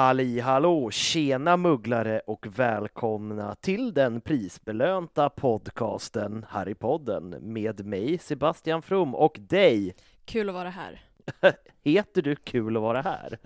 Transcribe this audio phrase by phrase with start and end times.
[0.00, 9.14] Halli hallå, tjena mugglare och välkomna till den prisbelönta podcasten Harrypodden med mig Sebastian From
[9.14, 9.94] och dig.
[10.24, 11.02] Kul att vara här.
[11.82, 13.38] Heter du Kul att vara här?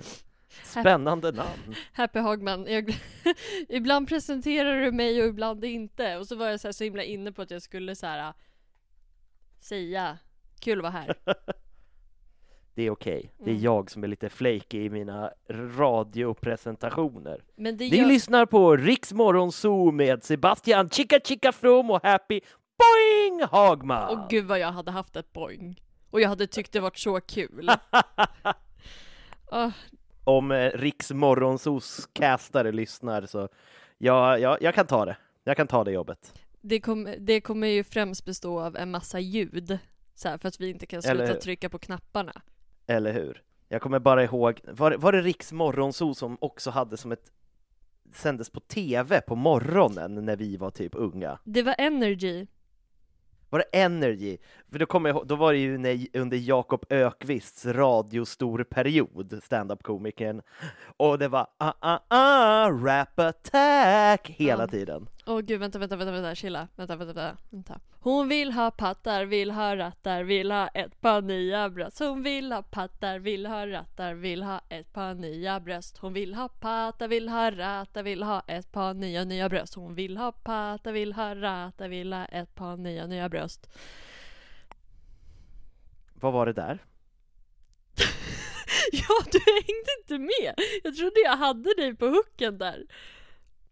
[0.65, 1.75] Spännande namn.
[1.93, 2.67] Happy Hagman.
[2.69, 2.95] Jag,
[3.69, 6.17] ibland presenterar du mig och ibland inte.
[6.17, 8.33] Och så var jag så, här så himla inne på att jag skulle så här
[9.61, 10.19] säga
[10.61, 11.17] kul att vara här.
[12.75, 13.17] Det är okej.
[13.17, 13.31] Okay.
[13.39, 13.63] Det är Mm.
[13.65, 17.45] jag som är lite flaky i mina radiopresentationer.
[17.57, 18.07] Men det Ni gör...
[18.07, 22.41] lyssnar på Riks Morgonzoo med Sebastian Chica Chica From och Happy
[22.79, 24.09] Boing Hagman!
[24.11, 25.81] Åh gud vad jag hade haft ett boing.
[26.11, 27.71] Och jag hade tyckt det varit så kul.
[29.53, 29.69] Åh,
[30.25, 33.49] Om eh, Riks Morgonzoos castare lyssnar så
[33.99, 35.17] ja, ja, jag kan ta det.
[35.45, 36.33] Jag kan ta det jobbet.
[36.61, 39.79] det, kom, det kommer ju främst bestå av en massa ljud.
[40.15, 42.33] Så här, för att vi inte kan sluta Eller trycka på knapparna.
[42.87, 43.43] Eller hur?
[43.69, 47.31] Jag kommer bara ihåg, var, var det Riks Morgonzoo som också hade som ett
[48.15, 51.39] sändes på TV på morgonen när vi var typ unga?
[51.45, 52.47] Det var Energy.
[53.51, 54.39] Var det Energy?
[54.71, 60.43] För då kommer jag ihåg, då var det ju när, under Jakob Ökvists radiostorperiod, stand-up-komikern,
[60.97, 64.67] och det var ah ah ah, rap attack hela Ja.
[64.69, 65.09] tiden.
[65.27, 66.69] Åh gud, vänta, vänta, vänta, vänta, chilla.
[66.77, 67.81] Vänta, vänta, vänta, vänta.
[68.01, 71.99] Hon vill ha pattar, vill ha rattar, vill ha ett par nya bröst.
[71.99, 75.99] Hon vill ha pattar, vill ha rattar, vill ha ett par nya bröst.
[75.99, 79.75] Hon vill ha pattar, vill ha rattar, vill ha ett par nya, nya bröst.
[79.75, 83.71] Hon vill ha pattar, vill ha rattar, vill ha ett par nya, nya bröst.
[86.15, 86.85] Vad var det där?
[88.93, 90.55] Ja, du hängde inte med!
[90.85, 92.87] Jag trodde jag hade dig på hooken där.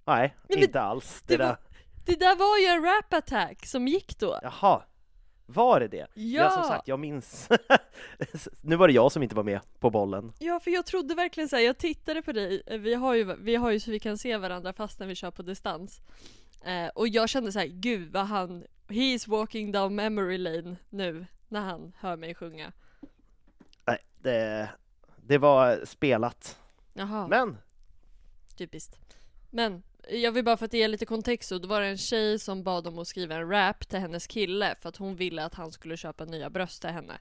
[0.04, 1.22] Nej, men inte alls.
[1.26, 1.56] Det det var- där.
[2.04, 4.38] Det där var ju en rap attack som gick då.
[4.42, 4.82] Jaha,
[5.46, 6.06] var det det?
[6.14, 6.50] Ja.
[6.50, 7.48] som sagt, jag minns.
[8.60, 10.32] nu var det jag som inte var med på bollen.
[10.38, 13.36] Ja, för jag trodde verkligen så här, jag tittade på dig, eh, vi har ju,
[13.36, 16.00] vi har ju så vi kan se varandra fast när vi kör på distans.
[16.64, 20.76] Eh, och jag kände så här, gud vad han, he is walking down memory lane
[20.90, 22.72] nu, när han hör mig sjunga.
[23.84, 24.70] Nej, det,
[25.16, 26.58] det var spelat.
[26.92, 27.58] Jaha, Men
[28.56, 28.98] typiskt.
[29.50, 32.38] Men, jag vill bara för att ge lite kontext så, då var det en tjej
[32.38, 35.54] som bad om att skriva en rap till hennes kille för att hon ville att
[35.54, 37.12] han skulle köpa nya bröst till henne.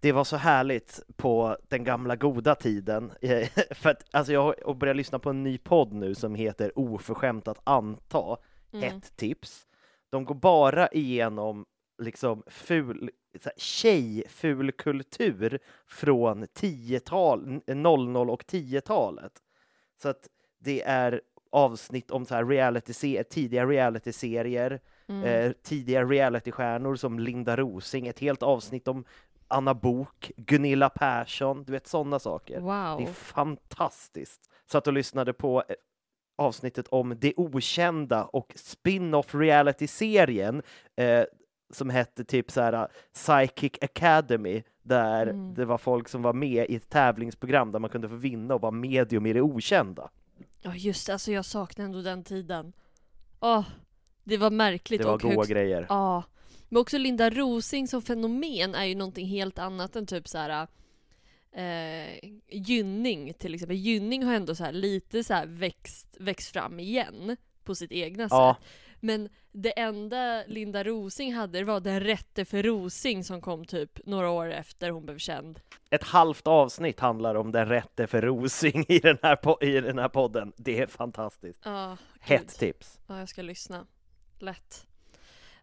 [0.00, 3.12] det var så härligt på den gamla goda tiden.
[3.20, 6.78] Eh, För att alltså jag har börjat lyssna på en ny podd nu som heter
[6.78, 8.36] Oförskämt att anta.
[8.72, 8.84] Mm.
[8.84, 9.66] Ett tips.
[10.10, 11.66] De går bara igenom
[12.02, 13.10] liksom ful,
[13.42, 19.32] så här, tjejfulkultur från 10-tal, 00 och 10-talet.
[20.02, 21.20] Så att det är
[21.50, 24.80] avsnitt om så här reality tidiga reality-serier,
[25.10, 25.24] Mm.
[25.24, 29.04] eh, tidiga realitystjärnor som Linda Rosing, ett helt avsnitt om
[29.48, 32.54] Anna Bok, Gunilla Persson, du vet sådana saker.
[32.54, 33.00] Det Wow.
[33.08, 34.40] är fantastiskt.
[34.70, 35.74] Satt och lyssnade på eh,
[36.38, 40.62] avsnittet om Det Okända och spin-off reality-serien
[40.96, 41.24] eh,
[41.72, 45.54] som hette typ så här uh, Psychic Academy där Mm.
[45.54, 48.60] det var folk som var med i ett tävlingsprogram där man kunde få vinna och
[48.60, 50.10] vara medium i det okända.
[50.62, 52.72] Ja just det, alltså jag saknar ändå den tiden.
[53.40, 53.64] Åh,
[54.24, 55.50] det var märkligt Det var och goa högst...
[55.50, 55.86] grejer.
[55.88, 56.22] Ja.
[56.68, 60.66] Men också Linda Rosing som fenomen är ju någonting helt annat än typ så här.
[61.52, 62.18] Eh,
[62.50, 63.76] Gynning till exempel.
[63.76, 68.28] Gynning har ändå så här lite så här växt, växt fram igen på sitt egna
[68.30, 68.56] Ja.
[68.60, 68.68] sätt.
[69.00, 74.30] Men det enda Linda Rosing hade var Den rätte för Rosing som kom typ några
[74.30, 75.60] år efter hon blev känd.
[75.90, 79.98] Ett halvt avsnitt handlar om den rätte för Rosing i den här, po- i den
[79.98, 80.52] här podden.
[80.56, 81.60] Det är fantastiskt.
[81.64, 82.98] Ja, Hett tips.
[83.06, 83.86] Ja, jag ska lyssna.
[84.38, 84.86] Lätt.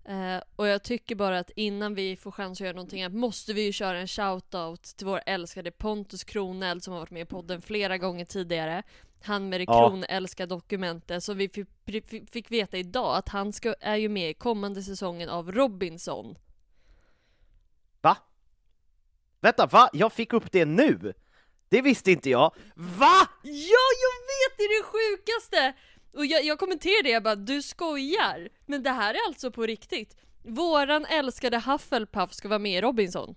[0.06, 3.62] Eh, och jag tycker bara att innan vi får chans att göra någonting måste vi
[3.66, 7.62] ju köra en shout-out till vår älskade Pontus Kroneld som har varit med i podden
[7.62, 8.84] flera gånger tidigare.
[9.26, 9.90] Han med det Ja.
[9.90, 11.50] kronälska dokumentet som vi
[12.32, 16.36] fick veta idag att han ska, är ju med i kommande säsongen av Robinson.
[18.02, 18.18] Va?
[19.42, 19.90] Vänta, va?
[19.94, 21.14] Jag fick upp det nu!
[21.70, 22.56] Det visste inte jag.
[22.76, 23.28] Va?
[23.44, 24.58] Ja, jag vet!
[24.58, 25.74] Det är det sjukaste!
[26.14, 28.50] Och jag, jag kommenterade det, jag bara du skojar!
[28.66, 30.18] Men det här är alltså på riktigt.
[30.44, 33.36] Våran älskade Hufflepuff ska vara med i Robinson.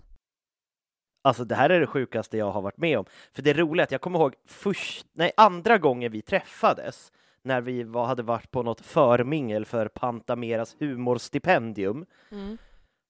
[1.23, 3.05] Alltså det här är det sjukaste jag har varit med om.
[3.32, 7.12] För det är roligt, att jag kommer ihåg först, nej, andra gången vi träffades,
[7.43, 12.59] när vi var, hade varit på något förmingel för Pantameras humorstipendium, Mm.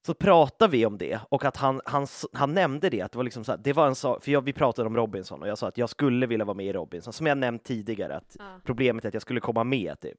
[0.06, 3.24] så pratade vi om det och att han, han, han nämnde det, att det var
[3.24, 5.58] liksom så här, det var en sak, för jag, vi pratade om Robinson och jag
[5.58, 8.60] sa att jag skulle vilja vara med i Robinson, som jag nämnt tidigare, att Ja.
[8.64, 10.18] problemet är att jag skulle komma med typ.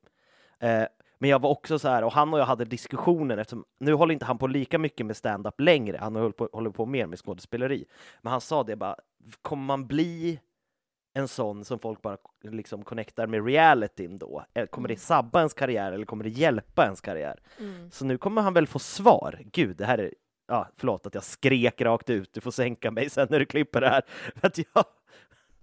[0.59, 0.83] Eh,
[1.19, 4.13] men jag var också så här, och han och jag hade diskussionen eftersom nu håller
[4.13, 7.19] inte han på lika mycket med stand-up längre, han håller på, håller på mer med
[7.19, 7.86] skådespeleri.
[8.21, 8.95] Men han sa det bara,
[9.42, 10.39] kommer man bli
[11.13, 14.45] en sån som folk bara liksom connectar med realityn då?
[14.69, 17.39] Kommer det sabba ens karriär eller kommer det hjälpa ens karriär?
[17.60, 17.92] Mm.
[17.92, 19.39] Så nu kommer han väl få svar.
[19.51, 20.13] Gud, det här är,
[20.48, 23.81] ja, förlåt att jag skrek rakt ut, du får sänka mig sen när du klipper
[23.81, 24.01] det här.
[24.36, 24.86] För att jag,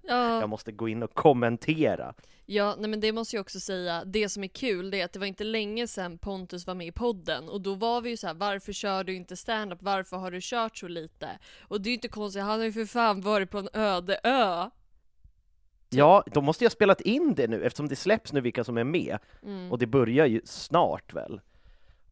[0.09, 2.15] Ja, jag måste gå in och kommentera.
[2.47, 5.13] ja nej men det måste jag också säga, det som är kul det är att
[5.13, 8.17] det var inte länge sedan Pontus var med i podden och då var vi ju
[8.17, 9.79] så här: varför kör du inte stand-up?
[9.83, 11.29] Varför har du kört så lite?
[11.61, 14.21] Och det är ju inte konstigt, han har ju för fan varit på en öde
[14.25, 14.71] ö.
[15.89, 18.85] Ja, då måste jag spelat in det nu eftersom det släpps nu vilka som är
[18.85, 19.19] med.
[19.43, 19.73] Mm.
[19.73, 21.41] Och det börjar ju snart väl.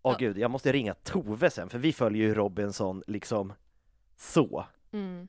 [0.02, 0.16] Åh Ja.
[0.18, 3.52] gud, jag måste ringa Tove sen för vi följer ju Robinson liksom
[4.16, 4.64] så.
[4.92, 5.28] Mm.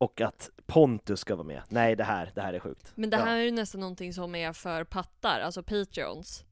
[0.00, 1.62] Och att Pontus ska vara med.
[1.68, 2.92] Nej, det här, det här är sjukt.
[2.94, 3.22] Men det Ja.
[3.24, 6.44] här är ju nästan någonting som är för pattar, alltså Patreons.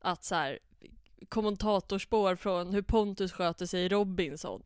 [0.00, 0.58] Att så här
[1.28, 4.62] kommentatorspår från hur Pontus sköter sig i Robinson.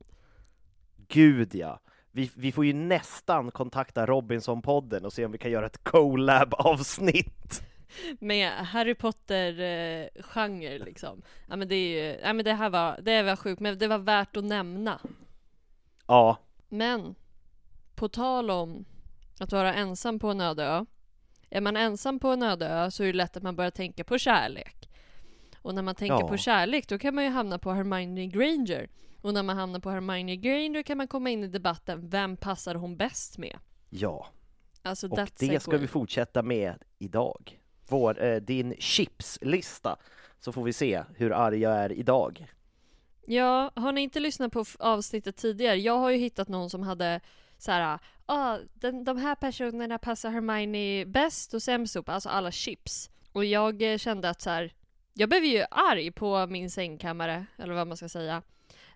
[1.08, 1.80] Gud ja.
[2.10, 7.62] Vi, vi får ju nästan kontakta Robinson-podden och se om vi kan göra ett collab-avsnitt.
[8.20, 11.22] Med Harry Potter-genre liksom.
[11.48, 13.88] Ja men det är ju, ja men det här var, det var sjukt, men det
[13.88, 15.00] var värt att nämna.
[16.06, 17.14] Ja, Men,
[17.96, 18.84] på tal om
[19.40, 20.84] att vara ensam på en öde ö.
[21.50, 24.04] Är man ensam på en öde ö så är det lätt att man börjar tänka
[24.04, 24.88] på kärlek.
[25.62, 26.28] Och när man tänker Ja.
[26.28, 28.88] på kärlek då kan man ju hamna på Hermione Granger.
[29.22, 32.74] Och när man hamnar på Hermione Granger kan man komma in i debatten, vem passar
[32.74, 33.58] hon bäst med?
[33.90, 34.26] ja.
[34.82, 37.60] Alltså Och det ska vi fortsätta med idag.
[37.88, 39.96] Vår, eh, din chipslista.
[40.40, 42.46] Så får vi se hur arg jag är idag.
[43.26, 45.76] Ja, har ni inte lyssnat på avsnittet tidigare?
[45.76, 47.20] Jag har ju hittat någon som hade
[47.58, 52.50] så här, ah, den, de här personerna passar Hermione bäst och sämst ihop, alltså alla
[52.50, 53.10] chips.
[53.32, 54.72] Och jag eh, kände att så här,
[55.14, 58.42] jag blev ju arg på min sängkammare, eller vad man ska säga.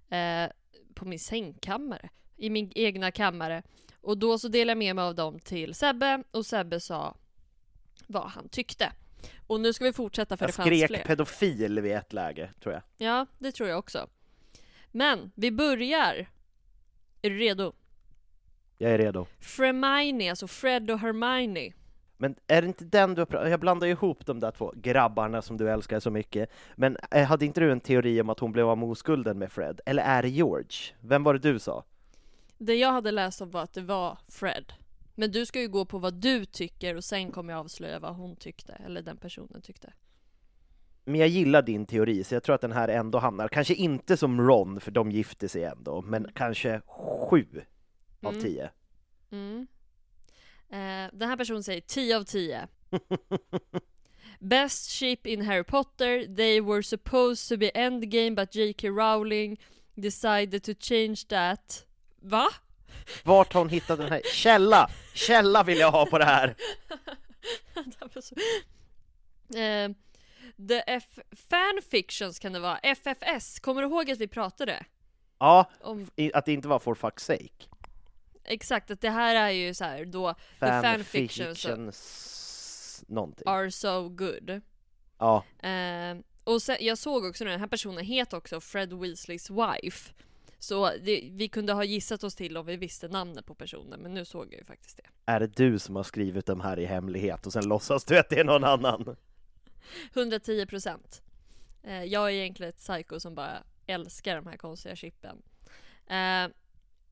[0.08, 0.50] Eh,
[0.94, 2.08] på min sängkammare?
[2.36, 3.62] I min egna kammare.
[4.00, 7.16] Och då så delade jag med mig av dem till Sebbe, och Sebbe sa
[8.06, 8.92] vad han tyckte.
[9.46, 11.02] Och nu ska vi fortsätta för Jag det fanns skrek fler.
[11.04, 12.82] pedofil vid ett läge, tror jag.
[12.96, 14.06] Ja, det tror jag också.
[14.92, 16.26] Men vi börjar.
[17.22, 17.72] Är du redo?
[18.82, 19.26] Jag är redo.
[19.40, 21.72] Fremine, alltså Fred och Hermione.
[22.16, 25.42] Men är det inte den du har pratat Jag blandar ihop de där två grabbarna
[25.42, 26.50] som du älskar så mycket.
[26.74, 29.52] Men eh, hade inte du en teori om att hon blev av med oskulden med
[29.52, 29.80] Fred?
[29.86, 30.94] Eller är det George?
[31.00, 31.84] Vem var det du sa?
[32.58, 34.72] Det jag hade läst om var att det var Fred.
[35.14, 38.14] Men du ska ju gå på vad du tycker och sen kommer jag avslöja vad
[38.14, 39.92] hon tyckte, eller den personen tyckte.
[41.04, 44.16] Men jag gillar din teori, så jag tror att den här ändå hamnar, kanske inte
[44.16, 46.80] som Ron, för de gifte sig ändå, men kanske
[47.30, 47.46] sju
[48.22, 48.42] av Mm.
[48.44, 48.70] tio.
[49.32, 49.66] Mm.
[50.70, 52.68] Eh, den här personen säger 10 av 10.
[54.38, 58.88] Best ship in Harry Potter, they were supposed to be endgame but J.K.
[58.88, 59.60] Rowling
[59.94, 61.86] decided to change that.
[62.22, 62.48] Va?
[63.24, 64.22] Vart har hon hittat den här?
[64.34, 64.90] Källa!
[65.14, 66.54] Källa vill jag ha på det här!
[69.54, 69.90] Eh,
[70.68, 71.18] The F
[71.50, 74.84] fanfictions kan det vara, FFS, kommer du ihåg att vi pratade?
[75.38, 77.66] Ja, Om, att det inte var for fuck's sake.
[78.44, 81.66] Exakt, att det här är ju så här då The fanfictions
[83.08, 83.44] någonting.
[83.46, 84.60] are so good.
[85.18, 89.50] Ja, Eh, och sen, jag såg också nu, den här personen heter också Fred Weasleys
[89.50, 90.12] wife.
[90.58, 94.14] Så det, vi kunde ha gissat oss till om vi visste namnet på personen, men
[94.14, 95.32] nu såg jag ju faktiskt det.
[95.32, 98.28] är det du som har skrivit de här i hemlighet och sen låtsas du att
[98.28, 99.16] det är någon annan?
[100.14, 101.22] 110 procent.
[101.82, 105.42] Eh, jag är egentligen ett psycho som bara älskar de här konstiga chippen.
[106.06, 106.48] Eh,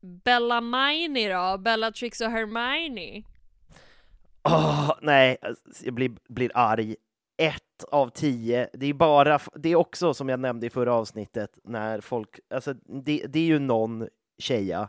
[0.00, 1.58] Bella Miney då?
[1.58, 3.22] Bellatrix och Hermione?
[4.42, 6.96] Åh, nej, alltså, jag blir, blir arg.
[7.36, 8.68] Ett av tio.
[8.72, 12.72] Det är bara, det är också som jag nämnde i förra avsnittet när folk, alltså
[12.74, 14.88] det, det är ju någon tjeja,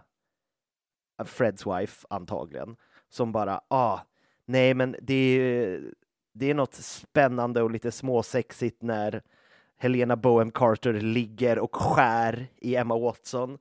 [1.20, 2.76] eh, Freds wife antagligen,
[3.10, 4.00] som bara, ah,
[4.46, 5.82] nej men det är,
[6.34, 9.22] det är något spännande och lite småsexigt när
[9.78, 13.58] Helena Bohem Carter ligger och skär i Emma Watson.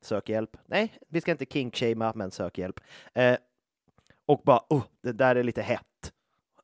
[0.00, 0.56] Sök hjälp.
[0.66, 2.80] Nej, vi ska inte kinkshamea, men sök hjälp.
[3.14, 3.36] Eh,
[4.26, 6.12] och bara, oh, det där är lite hett.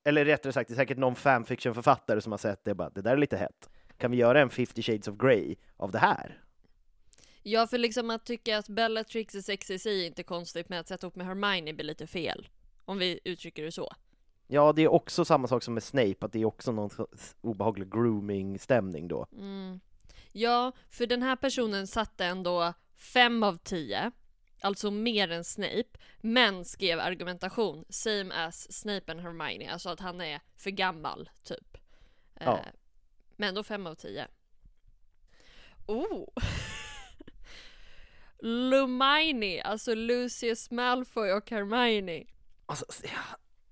[0.04, 3.12] Eller rättare sagt, det är säkert någon fanfiction-författare som har sett det bara, det där
[3.12, 3.70] är lite hett.
[3.98, 6.40] Kan vi göra en 50 shades of Grey av det här?
[7.42, 10.80] Ja, för liksom att tycka att Bellatrix är sexig i sig är inte konstigt, men
[10.80, 12.48] att sätta upp med Hermione blir lite fel.
[12.84, 13.92] Om vi uttrycker det så.
[14.46, 16.90] Ja, det är också samma sak som med Snape, att det är också någon
[17.40, 19.26] obehaglig grooming-stämning då.
[19.32, 19.80] Mm.
[20.32, 24.10] Ja, för den här personen satte ändå fem av tio,
[24.60, 30.20] alltså mer än Snape, men skrev argumentation same as Snape and Hermione, alltså att han
[30.20, 31.78] är för gammal typ.
[32.40, 32.58] Ja.
[32.58, 32.66] Eh,
[33.36, 34.28] men ändå fem av tio.
[35.86, 36.28] Oh!
[38.38, 42.24] Lumini, alltså Lucius Malfoy och Hermione.
[42.66, 42.84] Alltså,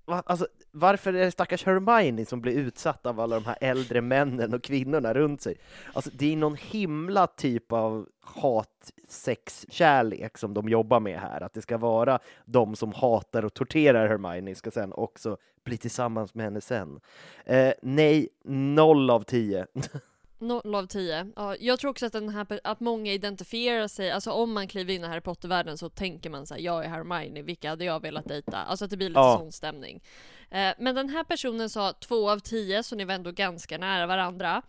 [0.05, 4.53] alltså, varför är det stackars Hermione som blir utsatt av alla de här äldre männen
[4.53, 5.55] och kvinnorna runt sig?
[5.93, 11.41] Alltså, det är någon himla typ av hat, sex, kärlek som de jobbar med här.
[11.41, 16.33] Att det ska vara de som hatar och torterar Hermione ska sen också bli tillsammans
[16.33, 16.99] med henne sen.
[17.45, 19.67] Eh, nej, noll av tio.
[20.43, 21.31] Noll av tio.
[21.35, 24.93] Ja, jag tror också att, den här, att många identifierar sig, alltså om man kliver
[24.93, 28.01] in i Harry Potter-världen så tänker man så här, jag är Hermione, vilka hade jag
[28.01, 28.57] velat dejta?
[28.57, 29.37] Alltså att det blir lite Ja.
[29.39, 30.03] sån stämning.
[30.49, 34.07] Eh, men den här personen sa två av tio, så ni var ändå ganska nära
[34.07, 34.61] varandra.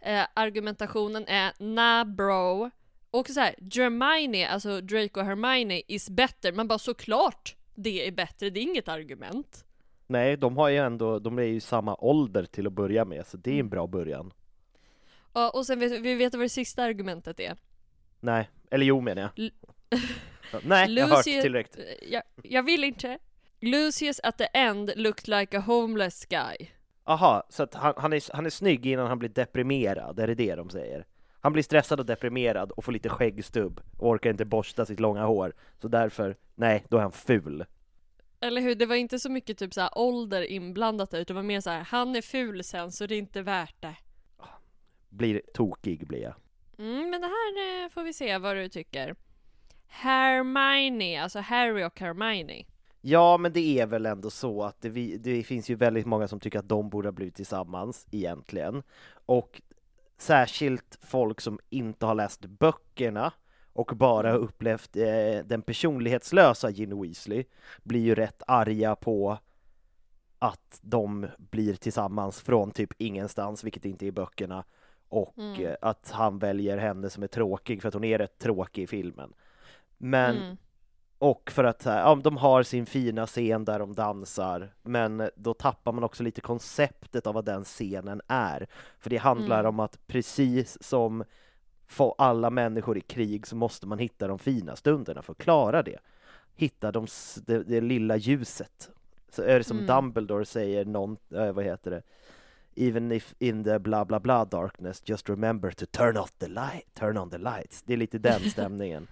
[0.00, 2.70] Eh, argumentationen är nah bro.
[3.10, 6.52] Och så här, Hermione, alltså Draco och Hermione is better.
[6.52, 9.64] Man bara såklart det är bättre, det är inget argument.
[10.06, 13.36] Nej, de har ju ändå, de är ju samma ålder till att börja med, så
[13.36, 14.32] det är en bra början.
[15.32, 17.56] Ja, och sen vet vi vet vad det sista argumentet är.
[18.20, 19.30] Nej, eller jo menar jag.
[19.36, 19.52] L-
[20.62, 21.86] Nej, jag har hört Lucius- tillräckligt.
[22.10, 23.18] Jag, jag vill inte.
[23.60, 26.56] Lucius at the end looked like a homeless guy.
[27.04, 30.34] Aha, så att han, han, är, han är snygg innan han blir deprimerad, är det
[30.34, 31.06] det de säger?
[31.40, 35.24] Han blir stressad och deprimerad och får lite skäggstubb och orkar inte borsta sitt långa
[35.24, 35.52] hår.
[35.82, 37.64] Så därför, nej, då är han ful.
[38.40, 38.74] Eller hur?
[38.74, 41.60] Det var inte så mycket typ så här ålder inblandat där, utan det var mer
[41.60, 43.94] så här, han är ful sen så det är inte värt det.
[45.10, 46.34] Blir tokig blir jag.
[46.78, 49.14] Mm, men det här eh, får vi se vad du tycker.
[49.88, 52.64] Hermione, alltså Harry och Hermione.
[53.00, 56.28] Ja, men det är väl ändå så att det, vi, det finns ju väldigt många
[56.28, 58.82] som tycker att de borde ha blivit tillsammans egentligen.
[59.26, 59.62] Och
[60.18, 63.32] särskilt folk som inte har läst böckerna
[63.72, 67.44] och bara har upplevt eh, den personlighetslösa Ginny Weasley
[67.82, 69.38] blir ju rätt arga på
[70.38, 74.64] att de blir tillsammans från typ ingenstans, vilket inte är i böckerna,
[75.10, 75.66] och Mm.
[75.66, 78.86] eh, att han väljer henne som är tråkig för att hon är rätt tråkig i
[78.86, 79.32] filmen.
[79.98, 80.56] Men Mm.
[81.18, 85.92] och för att ja, de har sin fina scen där de dansar, men då tappar
[85.92, 88.66] man också lite konceptet av vad den scenen är.
[88.98, 89.68] För det handlar Mm.
[89.68, 91.24] om att precis som
[91.86, 95.82] för alla människor i krig så måste man hitta de fina stunderna för att klara
[95.82, 95.98] det.
[96.54, 97.06] Hitta de,
[97.46, 98.90] det, det lilla ljuset.
[99.28, 99.86] Så är det som Mm.
[99.86, 102.02] Dumbledore säger, någon, äh, vad heter det?
[102.80, 106.94] Even if in the bla bla bla darkness, just remember to turn off the light,
[106.94, 107.82] turn on the lights.
[107.82, 109.06] Det är lite den stämningen.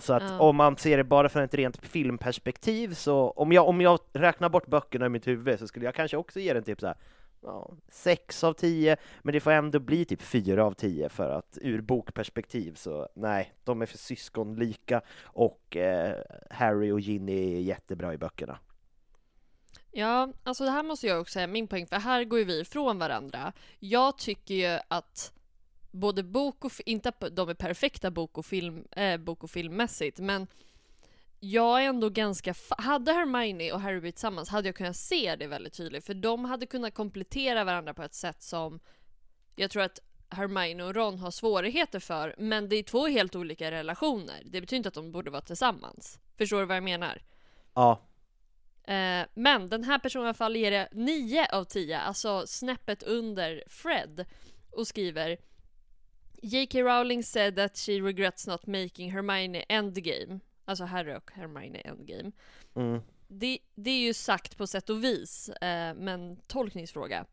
[0.00, 0.38] Så att Ja.
[0.40, 4.48] om man ser det bara från ett rent filmperspektiv så om jag, om jag räknar
[4.48, 6.96] bort böckerna i mitt huvud så skulle jag kanske också ge den typ så här,
[7.42, 11.58] ja, sex av tio, men det får ändå bli typ fyra av tio för att
[11.62, 16.14] ur bokperspektiv så nej, de är för syskonlika och eh,
[16.50, 18.58] Harry och Ginny är jättebra i böckerna.
[19.92, 22.60] Ja, alltså det här måste jag också säga min poäng, för här går ju vi
[22.60, 23.52] ifrån varandra.
[23.78, 25.32] Jag tycker ju att
[25.90, 30.18] både bok och, inte att de är perfekta bok och, film, eh, bok och filmmässigt,
[30.18, 30.46] men
[31.40, 32.54] jag är ändå ganska...
[32.68, 36.06] Hade Hermione och Harry blivit tillsammans hade jag kunnat se det väldigt tydligt.
[36.06, 38.80] För de hade kunnat komplettera varandra på ett sätt som
[39.56, 42.34] jag tror att Hermione och Ron har svårigheter för.
[42.38, 44.42] Men det är två helt olika relationer.
[44.44, 46.20] Det betyder inte att de borde vara tillsammans.
[46.38, 47.22] Förstår du vad jag menar?
[47.74, 48.00] Ja,
[48.90, 53.02] Eh, men den här personen i alla fall ger det 9 av 10, alltså snäppet
[53.02, 54.24] under Fred.
[54.70, 55.38] Och skriver
[56.42, 56.82] J.K.
[56.82, 60.40] Rowling said that she regrets not making Hermione endgame.
[60.64, 62.32] Alltså Harry och Hermione endgame.
[62.74, 63.00] mm.
[63.28, 67.26] Det, det är ju sagt på sätt och vis, eh, men tolkningsfråga.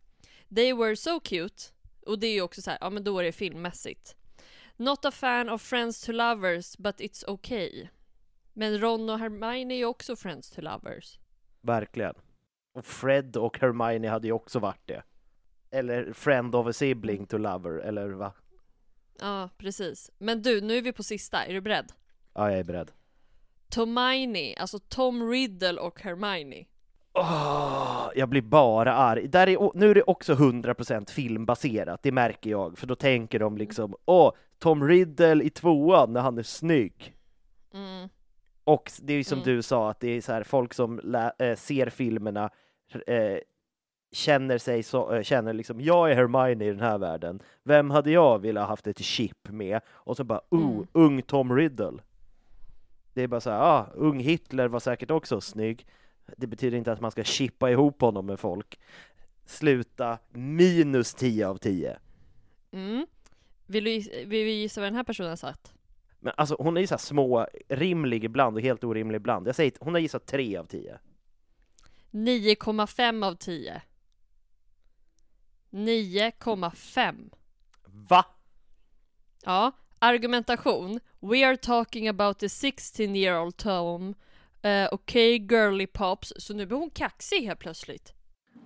[0.55, 1.63] They were so cute,
[2.05, 4.15] och det är ju också så här, ja men då är det filmmässigt.
[4.75, 7.87] Not a fan of Friends to Lovers, but it's okay.
[8.53, 11.19] Men Ron och Hermione är ju också Friends to Lovers.
[11.61, 12.13] Verkligen.
[12.73, 15.03] Och Fred och Hermione hade ju också varit det.
[15.71, 18.33] Eller friend of a sibling to lover, eller va?
[19.19, 20.11] Ja, precis.
[20.17, 21.45] Men du, nu är vi på sista.
[21.45, 21.91] Är du beredd?
[22.33, 22.91] Ja, jag är beredd.
[23.69, 26.65] Tomini, alltså Tom Riddle och Hermione.
[27.13, 29.27] Åh, jag blir bara arg.
[29.27, 32.77] Där är, nu är det också 100% filmbaserat, det märker jag.
[32.77, 37.13] För då tänker de liksom, åh, Tom Riddle i tvåan när han är snygg.
[37.73, 38.09] Mm.
[38.67, 39.55] Och det är ju som Mm.
[39.55, 42.49] du sa, att det är så här, folk som lä- äh, ser filmerna
[43.07, 43.37] äh,
[44.11, 47.39] känner sig så, äh, känner liksom, jag är Hermione i den här världen.
[47.63, 49.79] Vem hade jag velat haft ett chip med?
[49.87, 50.87] Och så bara, oh, Mm.
[50.91, 51.97] ung Tom Riddle.
[53.13, 55.85] Det är bara så här, ah, ung Hitler var säkert också snygg.
[56.37, 58.79] Det betyder inte att man ska chippa ihop honom med folk.
[59.45, 61.97] Sluta minus 10 av 10.
[62.71, 63.07] Mm.
[63.67, 63.91] Vill, du,
[64.25, 65.73] vill vi gissa vad den här personen sagt?
[66.19, 69.47] Men alltså hon så här små, rimlig ibland och helt orimlig ibland.
[69.47, 70.99] Jag säger, hon har gissat 3 av 10.
[72.11, 73.81] 9,5 av 10.
[75.69, 77.29] 9,5.
[77.85, 78.25] Va?
[79.43, 80.99] Ja, argumentation.
[81.19, 84.15] We are talking about the 16 year old Tom.
[84.65, 86.33] Uh, okay girly pops.
[86.37, 88.13] Så nu blir hon kaxig helt plötsligt.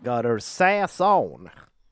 [0.04, 1.50] Got her sass on.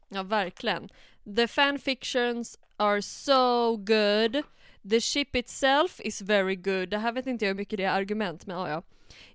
[0.10, 0.90] Ja, verkligen.
[1.36, 4.44] The fanfictions are so good.
[4.90, 6.90] The ship itself is very good.
[6.90, 8.84] Det här vet inte jag hur mycket det är argument, men ja, ja.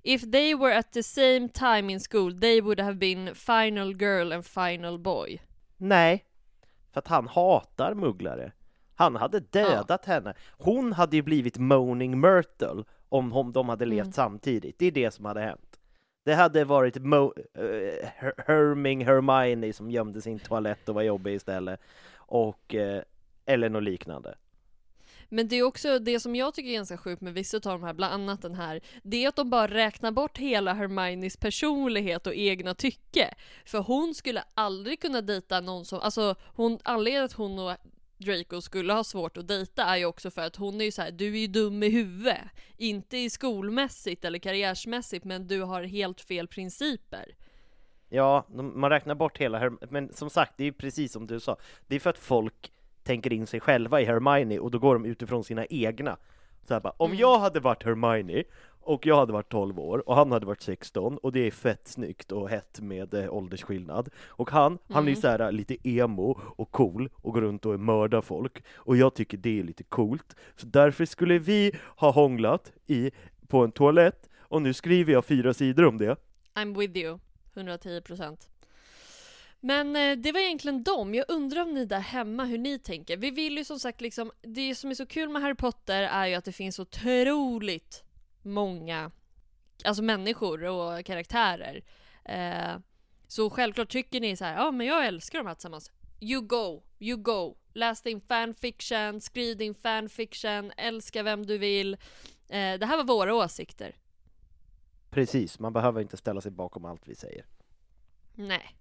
[0.03, 4.33] If they were at the same time in school, they would have been final girl
[4.33, 5.41] and final boy.
[5.77, 6.25] Nej,
[6.93, 8.53] för att han hatar mugglare.
[8.95, 10.35] Han hade dödat henne.
[10.59, 14.13] Hon hade ju blivit Moaning Myrtle om, om de hade levt Mm.
[14.13, 14.79] samtidigt.
[14.79, 15.81] Det är det som hade hänt.
[16.25, 17.33] Det hade varit Mo-
[18.19, 21.81] Her- Herming Hermione som gömde sin toalett och var jobbig istället.
[22.17, 23.03] Och, eh,
[23.47, 24.35] eller något liknande.
[25.29, 27.83] Men det är också det som jag tycker är ganska sjukt med vissa av de
[27.83, 32.27] här, bland annat den här, det är att de bara räknar bort hela Hermines personlighet
[32.27, 33.35] och egna tycke.
[33.65, 37.77] För hon skulle aldrig kunna dejta någon som, alltså hon, anledningen att hon och
[38.19, 41.03] Draco skulle ha svårt att dejta är ju också för att hon är ju så
[41.03, 42.41] här, du är ju dum i huvudet.
[42.77, 47.35] Inte i skolmässigt eller karriärsmässigt, men du har helt fel principer.
[48.09, 51.57] Ja, man räknar bort hela men som sagt, det är ju precis som du sa.
[51.87, 52.73] Det är för att folk
[53.05, 56.17] tänker in sig själva i Hermione och då går de utifrån sina egna.
[56.69, 57.21] Så här bara, om Mm.
[57.21, 58.45] jag hade varit Hermione
[58.87, 61.89] och jag hade varit 12 år och han hade varit 16 och det är fett
[61.89, 65.21] snyggt och hett med eh, åldersskillnad och han, han är ju Mm.
[65.21, 69.37] så här lite emo och cool och går runt och mördar folk och jag tycker
[69.37, 73.11] det är lite coolt så därför skulle vi ha hånglat i,
[73.49, 76.17] på en toalett och nu skriver jag fyra sidor om det
[76.55, 77.19] I'm with you,
[77.55, 78.37] 110%.
[79.65, 81.15] Men eh, det var egentligen dem.
[81.15, 83.17] Jag undrar om ni där hemma, hur ni tänker.
[83.17, 86.27] Vi vill ju som sagt liksom, det som är så kul med Harry Potter är
[86.27, 88.05] ju att det finns otroligt
[88.43, 89.11] många,
[89.85, 91.85] alltså människor och karaktärer.
[92.25, 92.81] Eh,
[93.27, 95.91] så självklart tycker ni så här, ja men jag älskar de här tillsammans.
[96.21, 97.57] You go, you go.
[97.73, 101.95] Läs din fanfiction, skriv din fanfiction, älska vem du vill.
[102.49, 103.97] Eh, det här var våra åsikter.
[105.11, 107.47] Precis, man behöver inte ställa sig bakom allt vi säger.
[108.35, 108.77] Nej.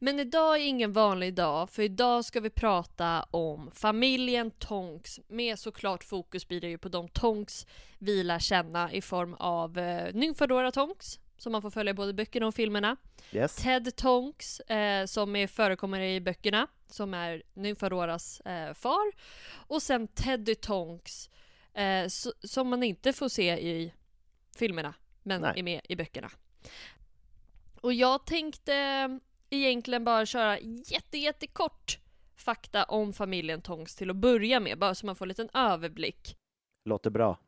[0.00, 5.20] Men idag är ingen vanlig dag, för idag ska vi prata om familjen Tonks.
[5.28, 7.66] Med såklart fokus blir det ju på de Tonks
[7.98, 12.14] vi lär känna i form av eh, Nymfadora Tonks, som man får följa både i
[12.14, 12.96] böckerna och filmerna.
[13.32, 13.56] Yes?
[13.56, 19.12] Ted Tonks, eh, som är, förekommer i böckerna, som är Nymfadoras eh, far.
[19.66, 21.30] Och sen Teddy Tonks,
[21.74, 22.06] eh,
[22.42, 23.92] som man inte får se i
[24.56, 25.52] filmerna, men Nej.
[25.56, 26.30] är med i böckerna.
[27.80, 29.08] Och jag tänkte
[29.56, 31.98] egentligen bara köra jätte, jättekort
[32.36, 36.36] fakta om familjen Tonks till att börja med, bara så man får en liten överblick.
[36.84, 37.38] Låter bra.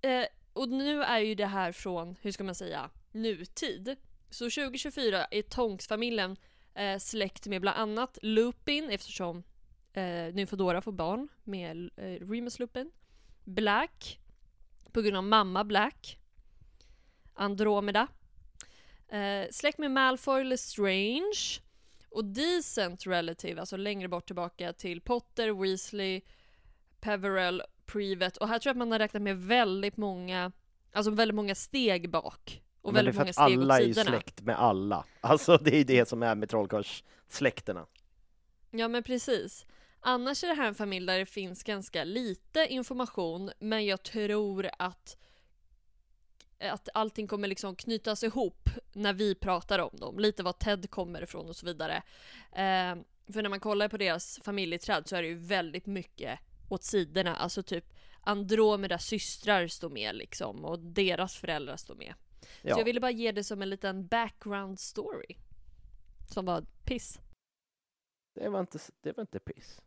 [0.00, 3.96] Eh, och nu är ju det här från, hur ska man säga, nutid.
[4.30, 6.36] Så 2024 är Tonks-familjen
[6.74, 9.42] eh, släkt med bland annat Lupin eftersom
[9.92, 12.90] eh, Nymfadora får barn med eh, Remus Lupin.
[13.44, 14.20] Black,
[14.92, 16.18] på grund av mamma Black.
[17.34, 18.06] Andromeda.
[19.08, 21.60] Eh, släkt med Malfoy Lestrange.
[22.10, 26.20] Och Decent Relative, alltså längre bort tillbaka till Potter, Weasley,
[27.00, 28.36] Peverell, Privet.
[28.36, 30.52] Och här tror jag att man har räknat med väldigt många,
[30.92, 32.62] alltså väldigt många steg bak.
[32.82, 35.04] Och Men det är väldigt för många att steg alla är ju släkt med alla.
[35.20, 37.86] Alltså det är det som är med trollkarlssläkterna.
[38.70, 39.66] Ja men precis.
[40.00, 44.70] Annars är det här en familj där det finns ganska lite information men jag tror
[44.78, 45.16] att
[46.60, 50.18] att allting kommer liksom knytas ihop när vi pratar om dem.
[50.18, 51.96] Lite var Ted kommer ifrån och så vidare.
[52.52, 52.96] Eh,
[53.32, 57.36] för när man kollar på deras familjeträd så är det ju väldigt mycket åt sidorna.
[57.36, 57.84] Alltså typ
[58.20, 62.14] Andromedas systrar står med liksom och deras föräldrar står med.
[62.62, 62.74] Ja.
[62.74, 65.36] Så jag ville bara ge det som en liten background story.
[66.28, 67.20] Som var piss.
[68.34, 69.80] Det var inte, det var inte piss.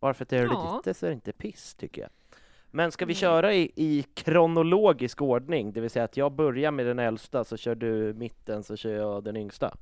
[0.00, 0.76] Bara för att det är Ja.
[0.76, 2.10] lite så är det inte piss, tycker jag.
[2.70, 3.20] Men ska vi Nej.
[3.20, 7.56] köra i, i kronologisk ordning, det vill säga att jag börjar med den äldsta, så
[7.56, 9.76] kör du mitten, så kör jag den yngsta.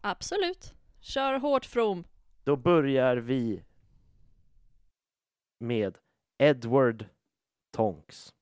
[0.00, 0.74] Absolut.
[1.00, 2.04] Kör hårt From.
[2.44, 3.62] Då börjar vi
[5.58, 5.98] med
[6.38, 7.04] Edward
[7.70, 8.34] Tonks,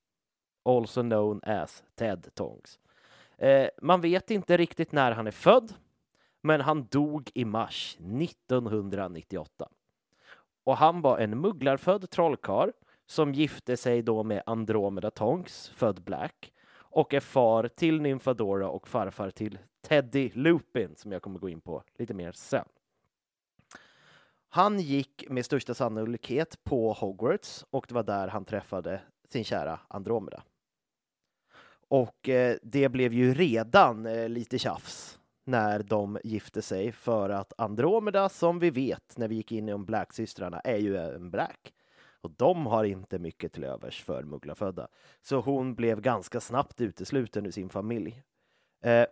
[0.65, 2.79] also known as Ted Tonks.
[3.39, 5.75] Eh, man vet inte riktigt när han är född,
[6.41, 9.69] men han dog i mars 1998.
[10.65, 12.71] Och han var en mugglarfödd trollkarl
[13.09, 18.89] som gifte sig då med Andromeda Tonks, född Black, och är far till Nymfadora och
[18.89, 22.65] farfar till Teddy Lupin, som jag kommer gå in på lite mer sen.
[24.49, 29.81] Han gick med största sannolikhet på Hogwarts och det var där han träffade sin kära
[29.89, 30.43] Andromeda.
[31.89, 37.53] Och eh, det blev ju redan eh, lite tjafs när de gifte sig för att
[37.59, 41.75] Andromeda, som vi vet när vi gick in i de Black-systrarna, är ju en Black.
[42.21, 44.89] Och de har inte mycket till övers för mugglarfödda.
[45.23, 48.23] Så hon blev ganska snabbt utesluten ur sin familj.
[48.81, 49.07] Eh,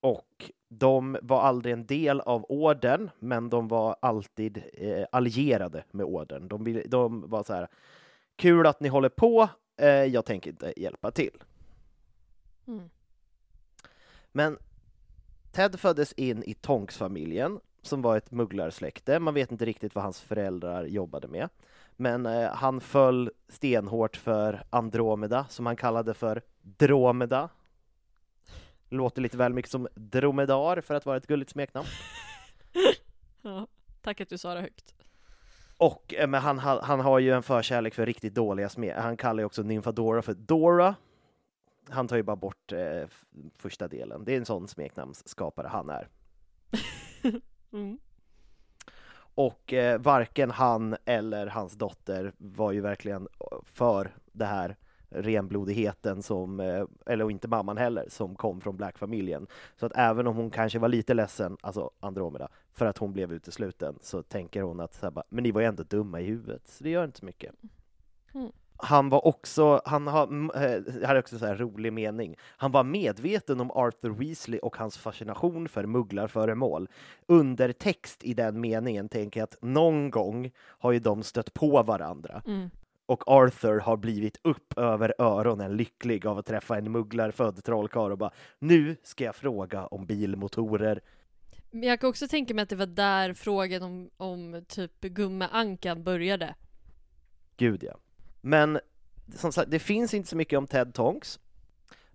[0.00, 6.06] och de var aldrig en del av orden, men de var alltid eh, allierade med
[6.06, 6.48] orden.
[6.48, 7.68] De, de var så här,
[8.36, 11.42] kul att ni håller på, eh, jag tänker inte hjälpa till.
[12.66, 12.90] Mm.
[14.32, 14.58] Men
[15.52, 19.18] Ted föddes in i Tonks-familjen, som var ett mugglarsläkte.
[19.18, 21.48] Man vet inte riktigt vad hans föräldrar jobbade med.
[22.00, 27.48] Men eh, han föll stenhårt för Andromeda, som han kallade för Dromeda.
[28.88, 31.86] Låter lite väl mycket som dromedar för att vara ett gulligt smeknamn.
[33.42, 33.66] Ja,
[34.02, 34.94] tack att du sa det högt.
[35.76, 38.96] Och eh, men han, ha- han har ju en förkärlek för riktigt dåliga smek.
[38.96, 40.94] Han kallar ju också Nymfadora för Dora.
[41.88, 43.08] Han tar ju bara bort eh,
[43.56, 44.24] första delen.
[44.24, 46.08] Det är en sån smeknamnsskapare han är.
[47.72, 47.98] Mm.
[49.40, 53.28] Och eh, varken han eller hans dotter var ju verkligen
[53.64, 54.76] för det här
[55.10, 59.46] renblodigheten som, eh, eller och inte mamman heller, som kom från Black-familjen.
[59.76, 63.32] Så att även om hon kanske var lite ledsen, alltså Andromeda, för att hon blev
[63.32, 66.24] utesluten, så tänker hon att så här, bara, men ni var ju ändå dumma i
[66.24, 67.54] huvudet, så det gör inte så mycket.
[68.34, 68.52] Mm.
[68.82, 70.22] Han var också, han har,
[70.54, 74.58] eh, här är också en så här rolig mening, han var medveten om Arthur Weasley
[74.60, 76.88] och hans fascination för mugglarföremål.
[77.26, 82.42] Undertext i den meningen tänker jag att någon gång har ju de stött på varandra
[82.46, 82.70] Mm.
[83.06, 88.18] och Arthur har blivit upp över öronen lycklig av att träffa en mugglarfödd trollkarl och
[88.18, 91.00] bara nu ska jag fråga om bilmotorer.
[91.70, 96.02] Men jag kan också tänka mig att det var där frågan om, om typ gummeankan
[96.04, 96.54] började.
[97.56, 97.92] Gud ja.
[98.40, 98.80] Men
[99.34, 101.40] som sagt, det finns inte så mycket om Ted Tonks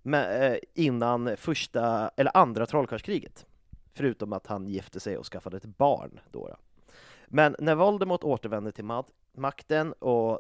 [0.02, 3.46] men, eh, innan första eller andra trollkarlskriget.
[3.94, 6.48] Förutom att han gifte sig och skaffade ett barn då.
[6.48, 6.56] då.
[7.28, 10.40] Men när Voldemort återvände till mad- makten och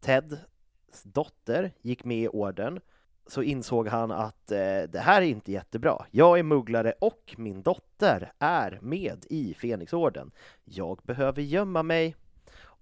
[0.00, 0.34] Teds
[1.02, 2.80] dotter gick med i orden
[3.26, 6.06] så insåg han att eh, det här är inte jättebra.
[6.10, 10.30] Jag är mugglare och min dotter är med i Fenixorden.
[10.64, 12.16] Jag behöver gömma mig.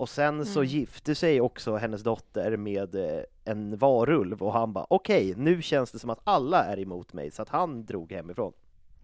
[0.03, 0.69] Och sen så Mm.
[0.71, 5.91] gifte sig också hennes dotter med eh, en varulv och han bara okej, nu känns
[5.93, 8.53] det som att alla är emot mig så att han drog hemifrån.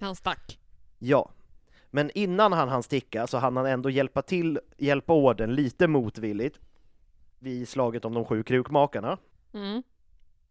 [0.00, 0.58] Han stack.
[0.98, 1.30] Ja,
[1.90, 6.60] men innan han hann sticka så hann han ändå hjälpa till, hjälpa orden lite motvilligt
[7.38, 9.18] vid slaget om de sju krukmakarna.
[9.54, 9.82] Mm.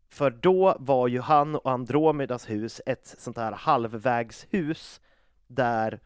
[0.09, 5.01] För då var ju han och Andromedas hus ett sånt här halvvägshus
[5.47, 5.99] där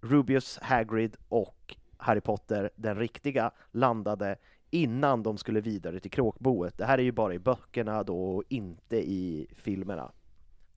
[0.00, 1.54] Rubius, Hagrid och
[1.98, 4.36] Harry Potter, den riktiga, landade
[4.70, 6.78] innan de skulle vidare till kråkboet.
[6.78, 10.12] Det här är ju bara i böckerna då och inte i filmerna,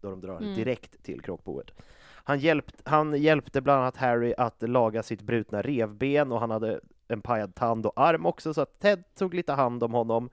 [0.01, 0.55] då de drar Mm.
[0.55, 1.71] direkt till kråkboet.
[2.23, 6.79] Han, hjälpt, han hjälpte bland annat Harry att laga sitt brutna revben och han hade
[7.07, 10.29] en pajad tand och arm också, så att Ted tog lite hand om honom.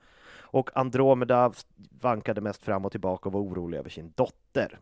[0.51, 1.53] Och Andromeda
[2.01, 4.79] vankade mest fram och tillbaka och var orolig över sin dotter.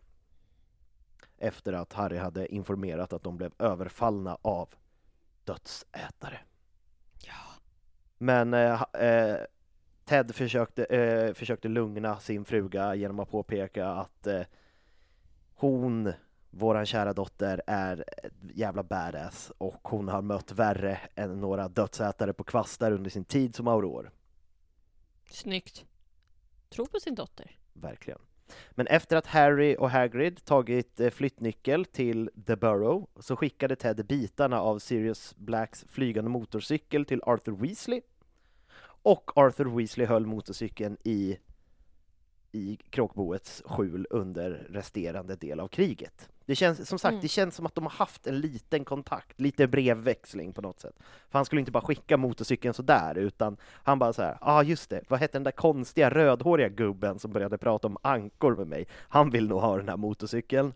[1.37, 4.69] Efter att Harry hade informerat att de blev överfallna av
[5.47, 6.39] dödsätare.
[7.23, 7.33] Ja.
[8.17, 9.37] Men eh, eh,
[10.05, 14.41] Ted försökte, eh, försökte lugna sin fruga genom att påpeka att eh,
[15.55, 16.13] hon,
[16.49, 22.33] våran kära dotter, är ett jävla badass och hon har mött värre än några dödsätare
[22.33, 24.11] på kvastar under sin tid som auror.
[25.29, 25.85] Snyggt.
[26.69, 27.57] Tro på sin dotter.
[27.73, 28.19] Verkligen.
[28.71, 34.05] Men efter att Harry och Hagrid tagit eh, flyttnyckel till The Burrow så skickade Ted
[34.05, 38.01] bitarna av Sirius Blacks flygande motorcykel till Arthur Weasley.
[38.83, 41.37] Och Arthur Weasley höll motorcykeln i,
[42.57, 46.29] i kråkboets skjul under resterande del av kriget.
[46.45, 47.21] Det känns som sagt, Mm.
[47.21, 50.95] det känns som att de har haft en liten kontakt, lite brevväxling på något sätt.
[51.29, 54.63] För han skulle inte bara skicka motorcykeln sådär, utan han bara så här, ja ah,
[54.63, 58.67] just det, vad hette den där konstiga rödhåriga gubben som började prata om ankor med
[58.67, 58.87] mig?
[59.09, 60.73] Han vill nog ha den här motorcykeln.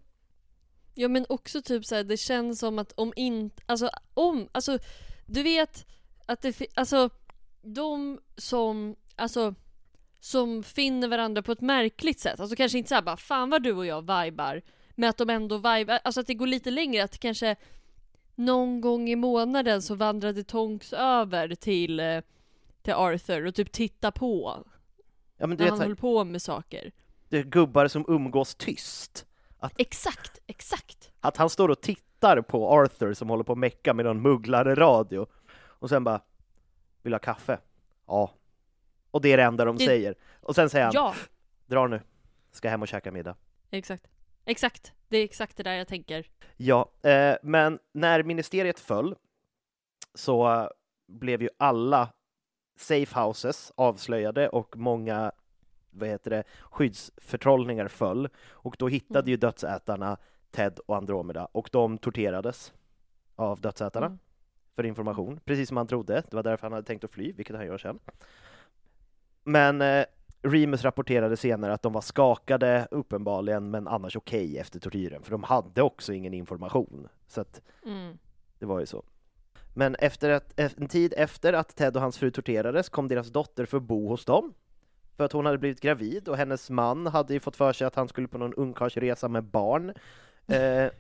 [0.93, 4.77] Ja men också typ såhär, det känns som att om inte, alltså om, alltså
[5.25, 5.85] du vet
[6.25, 7.09] att det, alltså
[7.61, 9.55] de som, alltså
[10.21, 13.71] som finner varandra på ett märkligt sätt, alltså kanske inte såhär bara fan vad du
[13.73, 14.61] och jag vibar,
[14.95, 17.55] men att de ändå vibar, alltså att det går lite längre, att kanske
[18.35, 22.21] någon gång i månaden så vandrade Tonks över till, eh,
[22.81, 24.63] till Arthur och typ titta på
[25.37, 26.91] Ja men du när vet, han höll på med saker.
[27.29, 29.25] det är gubbar som umgås tyst.
[29.77, 31.11] Exakt, exakt!
[31.19, 34.75] Att han står och tittar på Arthur som håller på att mecka med någon mugglare
[34.75, 36.21] radio och sen bara
[37.01, 37.57] Vill du ha kaffe?
[38.07, 38.33] Ja.
[39.11, 40.15] Och det är det enda de Det- säger.
[40.41, 41.15] Och sen säger han Ja,
[41.65, 42.01] Dra nu.
[42.51, 43.35] Ska hem och käka middag.
[43.71, 44.07] exakt.
[44.45, 46.27] Exakt, det är exakt det där jag tänker.
[46.57, 49.15] Ja, eh, men när ministeriet föll
[50.13, 50.69] så
[51.07, 52.09] blev ju alla
[52.77, 55.31] safe houses avslöjade och många
[55.89, 59.29] vad heter det, skyddsförtrollningar föll och då hittade Mm.
[59.29, 60.17] ju dödsätarna
[60.51, 62.73] Ted och Andromeda och de torterades
[63.35, 64.19] av dödsätarna Mm.
[64.75, 66.13] för information, precis som han trodde.
[66.29, 67.99] Det var därför han hade tänkt att fly, vilket han gör sen.
[69.43, 70.05] Men eh,
[70.43, 75.43] Remus rapporterade senare att de var skakade uppenbarligen, men annars okej efter tortyren, för de
[75.43, 77.07] hade också ingen information.
[77.27, 78.17] Så att Mm.
[78.59, 79.03] det var ju så.
[79.73, 83.65] Men efter att, en tid efter att Ted och hans fru torterades kom deras dotter
[83.65, 84.53] för att bo hos dem.
[85.17, 87.95] För att hon hade blivit gravid och hennes man hade ju fått för sig att
[87.95, 89.93] han skulle på någon ungkarlsresa med barn.
[90.47, 90.91] Eh,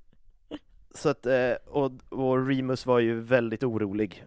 [0.94, 4.24] så att, eh, och, och Remus var ju väldigt orolig.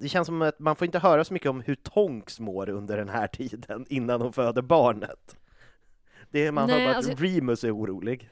[0.00, 2.96] Det känns som att man får inte höra så mycket om hur Tonks mår under
[2.96, 5.36] den här tiden innan hon föder barnet.
[6.30, 8.30] Det är, man Nej, hör bara att alltså- Remus är orolig.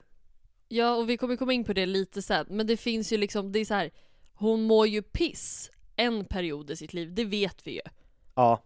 [0.68, 3.52] Ja, och vi kommer komma in på det lite sen, men det finns ju liksom,
[3.52, 3.90] det är så här.
[4.33, 7.81] hon mår ju piss en period i sitt liv, det vet vi ju.
[8.35, 8.62] Ja,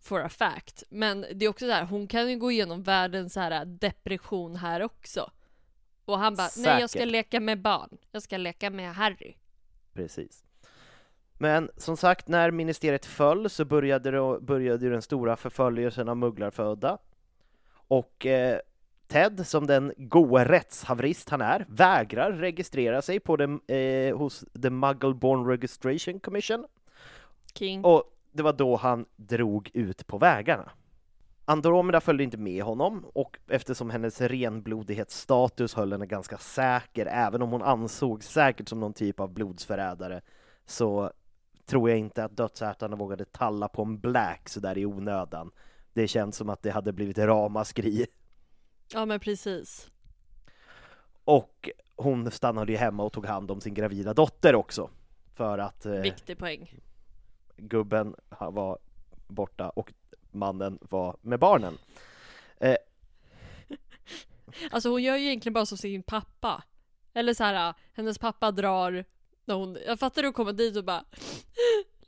[0.00, 0.82] For a fact.
[0.90, 4.56] Men det är också så här, hon kan ju gå igenom världens så här depression
[4.56, 5.30] här också.
[6.04, 7.98] Och han bara, nej jag ska leka med barn.
[8.12, 9.34] Jag ska leka med Harry.
[9.92, 10.47] Precis.
[11.38, 16.98] Men som sagt, när ministeriet föll så började, det, började den stora förföljelsen av mugglarfödda.
[17.88, 18.58] Och eh,
[19.08, 24.70] Ted, som den goa rättshaverist han är, vägrar registrera sig på den, eh, hos The
[24.70, 26.66] Muggleborn Registration Commission.
[27.54, 27.84] King.
[27.84, 30.70] Och det var då han drog ut på vägarna.
[31.44, 37.50] Andromeda följde inte med honom och eftersom hennes renblodighetsstatus höll henne ganska säker, även om
[37.50, 40.20] hon ansågs säkert som någon typ av blodsförrädare,
[40.66, 41.12] så
[41.68, 45.50] tror jag inte att dödsätarna vågade talla på en Black så där i onödan.
[45.92, 48.06] Det känns som att det hade blivit ramaskri.
[48.92, 49.90] Ja men precis.
[51.24, 54.90] Och hon stannade ju hemma och tog hand om sin gravida dotter också.
[55.34, 56.80] För att eh, Viktig poäng.
[57.56, 58.78] gubben var
[59.26, 59.92] borta och
[60.30, 61.78] mannen var med barnen.
[64.70, 66.62] Alltså hon gör ju egentligen bara som sin pappa.
[67.14, 69.04] Eller så här, hennes pappa drar
[69.48, 71.04] när hon, jag fattar hon kommer dit och bara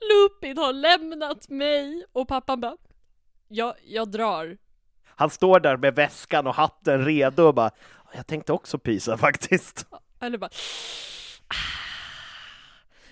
[0.01, 2.05] Lupin har lämnat mig!
[2.13, 2.77] Och pappan bara
[3.49, 4.59] jag, jag drar.
[5.05, 7.71] Han står där med väskan och hatten redo och bara
[8.15, 9.87] Jag tänkte också pysa faktiskt.
[10.21, 10.51] Eller bara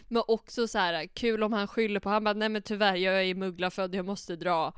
[0.09, 3.25] Men också så här kul om han skyller på, han bara nej men tyvärr jag
[3.25, 4.73] är mugglarfödd, jag måste dra.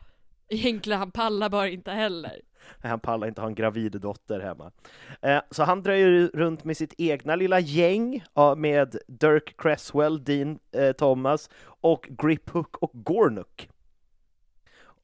[0.48, 2.40] Egentligen han pallar bara inte heller.
[2.83, 4.73] Han pallar inte ha en gravid dotter hemma.
[5.23, 8.25] Eh, Så han dröjer runt med sitt egna lilla gäng
[8.57, 13.68] med Dirk Cresswell, Dean eh, Thomas och Grip Hook och Gornuk.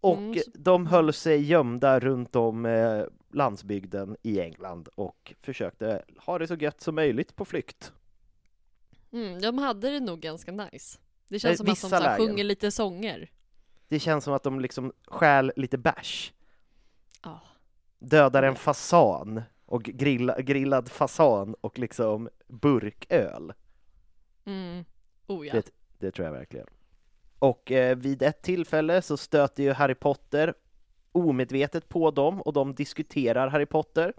[0.01, 6.38] Och Mm, de höll sig gömda runt om eh, landsbygden i England och försökte ha
[6.38, 7.92] det så gött som möjligt på flykt.
[9.12, 10.99] Mm, de hade det nog ganska nice.
[11.29, 13.31] Det känns som att de så sjunger lite sånger.
[13.88, 16.33] Det känns som att de liksom stjäl lite bärs.
[17.27, 17.41] Ja.
[17.99, 23.53] Dödar en fasan och grilla, grillad fasan och liksom burköl.
[24.45, 24.85] Mm.
[25.27, 25.53] Oh ja.
[25.53, 26.67] Det, det tror jag verkligen.
[27.39, 30.55] Och eh, vid ett tillfälle så stöter ju Harry Potter
[31.12, 34.12] omedvetet på dem och de diskuterar Harry Potter.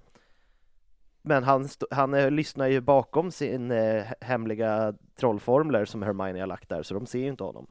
[1.22, 6.70] Men han, han eh, lyssnar ju bakom sin eh, hemliga trollformler som Hermione har lagt
[6.70, 7.68] där, så de ser ju inte honom.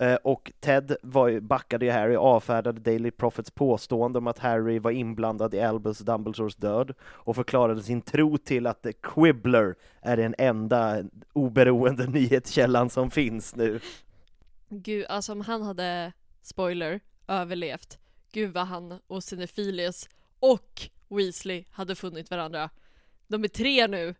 [0.00, 4.78] Eh, och Ted var backade ju Harry och avfärdade Daily Prophets påstående om att Harry
[4.78, 10.34] var inblandad i Albus Dumbledores död och förklarade sin tro till att Quibbler är den
[10.38, 13.80] enda oberoende nyhetskällan som finns nu.
[14.68, 17.98] Gud, alltså om han hade, spoiler, överlevt.
[18.32, 20.08] Gud vad han och Cinephilius
[20.38, 22.70] och Weasley hade funnit varandra.
[23.28, 24.14] De är tre nu.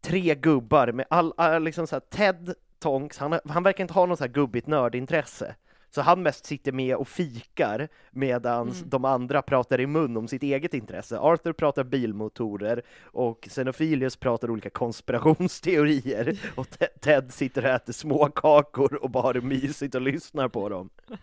[0.00, 4.06] Tre gubbar med all, all liksom så här, Ted Tonks, han, han verkar inte ha
[4.06, 5.54] något så här gubbigt nördintresse.
[5.90, 8.88] Så han mest sitter med och fikar medan Mm.
[8.90, 11.18] de andra pratar i mun om sitt eget intresse.
[11.18, 18.94] Arthur pratar bilmotorer och Xenophilius pratar olika konspirationsteorier och Te- Ted sitter och äter småkakor
[18.94, 20.90] och bara har det mysigt och lyssnar på dem.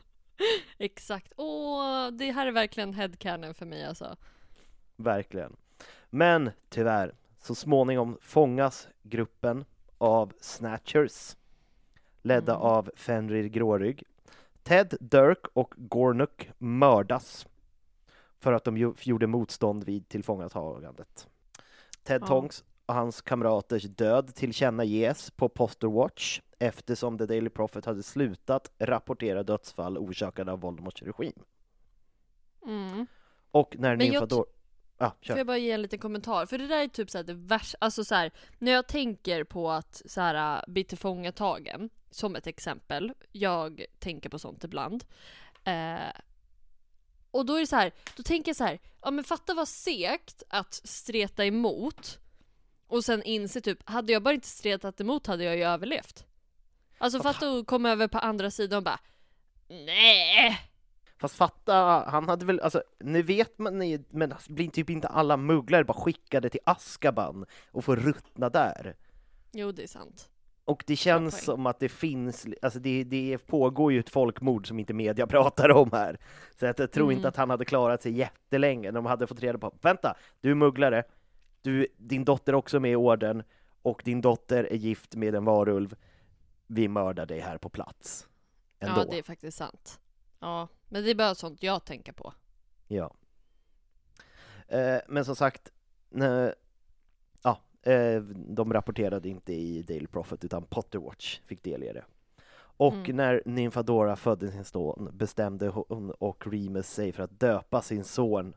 [0.77, 1.33] Exakt.
[1.37, 4.15] Åh, det här är verkligen headcanon för mig alltså.
[4.97, 5.55] Verkligen.
[6.09, 9.65] Men tyvärr, så småningom fångas gruppen
[9.97, 11.35] av Snatchers,
[12.25, 12.65] ledda Mm.
[12.65, 14.03] av Fenrir Grårygg.
[14.63, 17.47] Ted, Dirk och Gornuk mördas
[18.39, 21.27] för att de gjorde motstånd vid tillfångatagandet.
[22.03, 22.27] Ted Ja.
[22.27, 28.71] Tonks och hans kamraters död tillkännages på Poster Watch eftersom The Daily Prophet hade slutat
[28.79, 31.43] rapportera dödsfall orsakade av Voldemorts regim.
[32.65, 33.07] Mm.
[33.51, 34.45] Och när Nymfador...
[34.97, 35.33] Ah, kör.
[35.33, 36.45] Får jag bara ge en liten kommentar?
[36.45, 40.01] För det där är typ såhär det värsta, alltså såhär när jag tänker på att
[40.05, 45.03] såhär bli tillfångatagen, som ett exempel, jag tänker på sånt ibland.
[45.63, 46.21] Eh,
[47.31, 49.67] och då är det så här, då tänker jag så här, ja men fatta vad
[49.67, 52.19] segt att streta emot
[52.87, 56.25] och sen inse typ, hade jag bara inte stretat emot hade jag ju överlevt.
[56.97, 58.99] Alltså fatta att komma över på andra sidan och bara
[59.67, 60.59] Nej!
[61.17, 61.73] Fast fatta,
[62.07, 66.01] han hade väl, alltså nu vet man ju, men blir typ inte alla mugglare bara
[66.01, 68.95] skickade till Askaban och får ruttna där?
[69.51, 70.29] Jo det är sant.
[70.65, 74.79] Och det känns som att det finns, alltså det, det pågår ju ett folkmord som
[74.79, 76.19] inte media pratar om här.
[76.59, 77.15] Så att jag tror Mm.
[77.17, 80.51] inte att han hade klarat sig jättelänge när de hade fått reda på, vänta, du
[80.51, 81.03] är mugglare,
[81.61, 83.43] du, din dotter är också med i orden
[83.81, 85.95] och din dotter är gift med en varulv.
[86.67, 88.27] Vi mördar dig här på plats.
[88.79, 89.01] Ändå.
[89.01, 89.99] Ja det är faktiskt sant.
[90.39, 92.33] Ja, men det är bara sånt jag tänker på.
[92.87, 93.13] Ja.
[94.67, 95.71] Eh, men som sagt,
[97.85, 102.05] eh, de rapporterade inte i Daily Prophet utan Potterwatch fick del i det.
[102.77, 103.15] Och Mm.
[103.15, 108.53] när Nymfadora födde sin son bestämde hon och Remus sig för att döpa sin son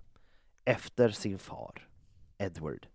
[0.65, 1.89] efter sin far,
[2.39, 2.87] Edward.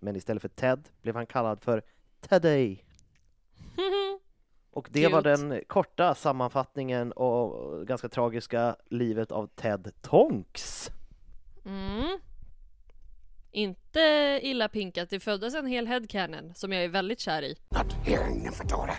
[0.00, 1.82] Men istället för Ted blev han kallad för
[2.20, 2.76] Teddy.
[4.70, 5.36] Och det var Cute.
[5.46, 10.90] den korta sammanfattningen och ganska tragiska livet av Ted Tonks.
[11.64, 12.18] Mm.
[13.58, 14.00] Inte
[14.42, 17.56] illa pinkat, det föddes en hel headcanon som jag är väldigt kär i.
[17.68, 18.94] Not here, Nymphadora.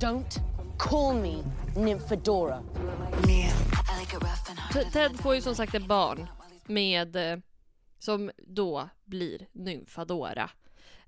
[0.00, 0.38] Don't
[0.78, 1.36] call me
[1.76, 2.62] Nymphadora.
[4.92, 6.26] Ted får ju som sagt ett barn
[6.66, 7.38] med eh,
[7.98, 10.50] som då blir Nymfadora.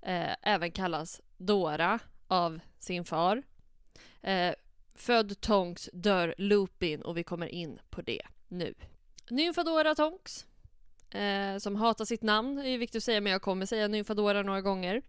[0.02, 3.42] Eh, även kallas Dora av sin far.
[4.22, 4.54] Eh,
[4.94, 8.74] född Tonks dör Lupin och vi kommer in på det nu.
[9.30, 10.47] Nymfadora Tonks
[11.10, 14.42] eh, som hatar sitt namn, det är viktigt att säga men jag kommer säga Nymfadora
[14.42, 15.02] några gånger.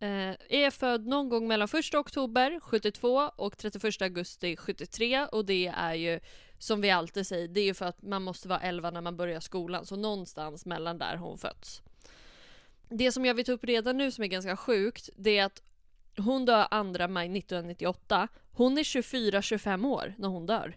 [0.00, 5.66] Eh, är född någon gång mellan 1 oktober 72 och 31 augusti 73 och det
[5.66, 6.20] är ju
[6.58, 9.16] som vi alltid säger, det är ju för att man måste vara 11 när man
[9.16, 11.82] börjar skolan, så någonstans mellan där har hon fötts.
[12.88, 15.62] Det som jag vill ta upp redan nu som är ganska sjukt, det är att
[16.16, 18.28] hon dör 2 maj 1998.
[18.52, 20.76] Hon är 24-25 år när hon dör.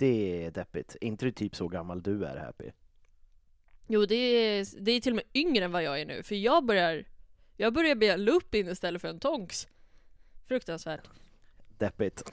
[0.00, 0.96] Det är deppigt.
[1.00, 2.70] Inte du typ så gammal du är, Happy?
[3.86, 6.34] Jo, det är, det är till och med yngre än vad jag är nu, för
[6.34, 7.04] jag börjar
[7.56, 9.68] Jag börjar en Lupin istället för en Tonks.
[10.46, 11.08] Fruktansvärt.
[11.78, 12.32] Deppigt.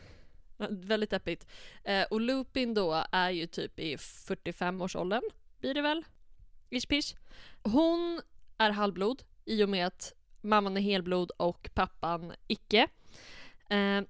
[0.70, 1.47] Väldigt deppigt.
[1.84, 5.24] Eh, och Lupin då är ju typ i 45-årsåldern,
[5.59, 6.03] blir det väl?
[6.70, 7.15] Ish pish.
[7.63, 8.22] Hon
[8.57, 12.88] är halvblod i och med att mamman är helblod och pappan icke.
[13.70, 14.01] Eh,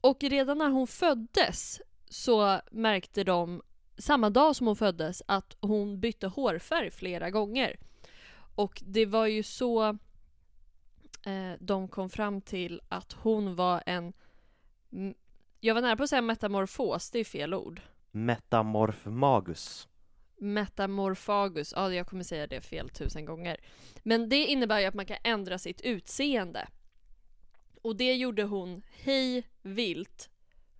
[0.00, 1.80] och redan när hon föddes
[2.14, 3.62] så märkte de
[3.98, 7.76] samma dag som hon föddes att hon bytte hårfärg flera gånger.
[8.54, 9.88] Och det var ju så
[11.26, 14.12] eh, de kom fram till att hon var en
[15.60, 17.80] jag var nära på att säga metamorfos, det är fel ord.
[18.10, 19.88] Metamorfmagus.
[20.36, 23.56] Metamorphagus, ja jag kommer säga det fel tusen gånger.
[24.02, 26.68] Men det innebär ju att man kan ändra sitt utseende.
[27.82, 30.30] Och det gjorde hon hej vilt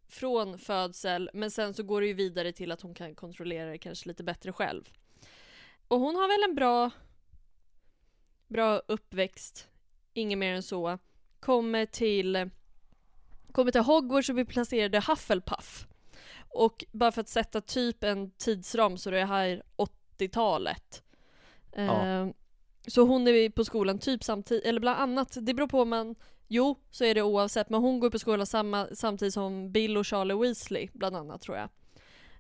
[0.09, 3.79] från födsel, men sen så går det ju vidare till att hon kan kontrollera det
[3.79, 4.91] kanske lite bättre själv.
[5.89, 6.91] Och hon har väl en bra,
[8.49, 9.69] bra uppväxt,
[10.13, 10.99] inget mer än så.
[11.41, 12.51] Kommer till,
[13.53, 15.87] kommer till Hogwarts och blir placerad i Hufflepuff.
[16.49, 21.03] Och bara för att sätta typ en tidsram så är det här 80-talet.
[21.77, 22.07] Ja.
[22.07, 22.29] Eh,
[22.87, 26.15] Så hon är på skolan typ samtidigt, eller bland annat, det beror på om man
[26.49, 30.07] Jo, så är det oavsett, men hon går på skolan samma, samtidigt som Bill och
[30.07, 31.69] Charlie Weasley, bland annat tror jag.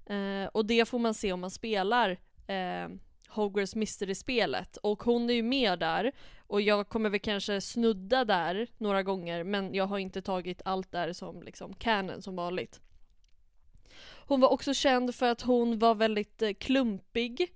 [0.07, 2.11] Eh, och det får man se om man spelar
[2.47, 2.89] eh,
[3.29, 4.77] Hogwarts Mystery-spelet.
[4.77, 6.13] Och hon är ju med där,
[6.47, 10.93] och jag kommer väl kanske snudda där några gånger, men jag har inte tagit allt
[10.93, 12.81] där som liksom canon som vanligt.
[14.27, 17.53] Hon var också känd för att hon var väldigt eh, klumpig.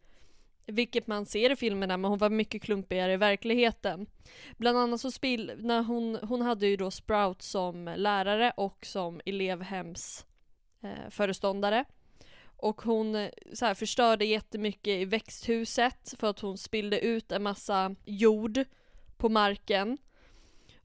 [0.72, 4.06] Vilket man ser i filmerna, men hon var mycket klumpigare i verkligheten.
[4.56, 9.20] Bland annat så spill, när hon, hon hade ju då Sprout som lärare och som
[9.26, 10.26] elevhems
[10.82, 11.84] eh, föreståndare.
[12.60, 17.42] Och hon eh, så här, förstörde jättemycket i växthuset för att hon spillde ut en
[17.42, 18.64] massa jord
[19.16, 19.98] på marken.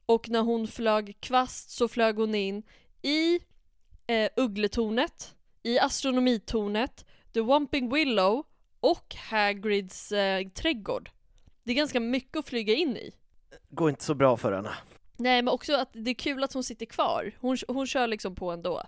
[0.05, 2.63] Och när hon flög kvast så flög hon in
[3.01, 3.39] i
[4.07, 8.43] eh, Uggletornet, i Astronomitornet, The Wamping Willow
[8.83, 11.09] och Hagrids eh, trädgård.
[11.63, 13.11] Det är ganska mycket att flyga in i.
[13.69, 14.71] Går inte så bra för henne.
[15.17, 17.31] Nej men också att det är kul att hon sitter kvar.
[17.39, 18.83] Hon, hon kör liksom på ändå.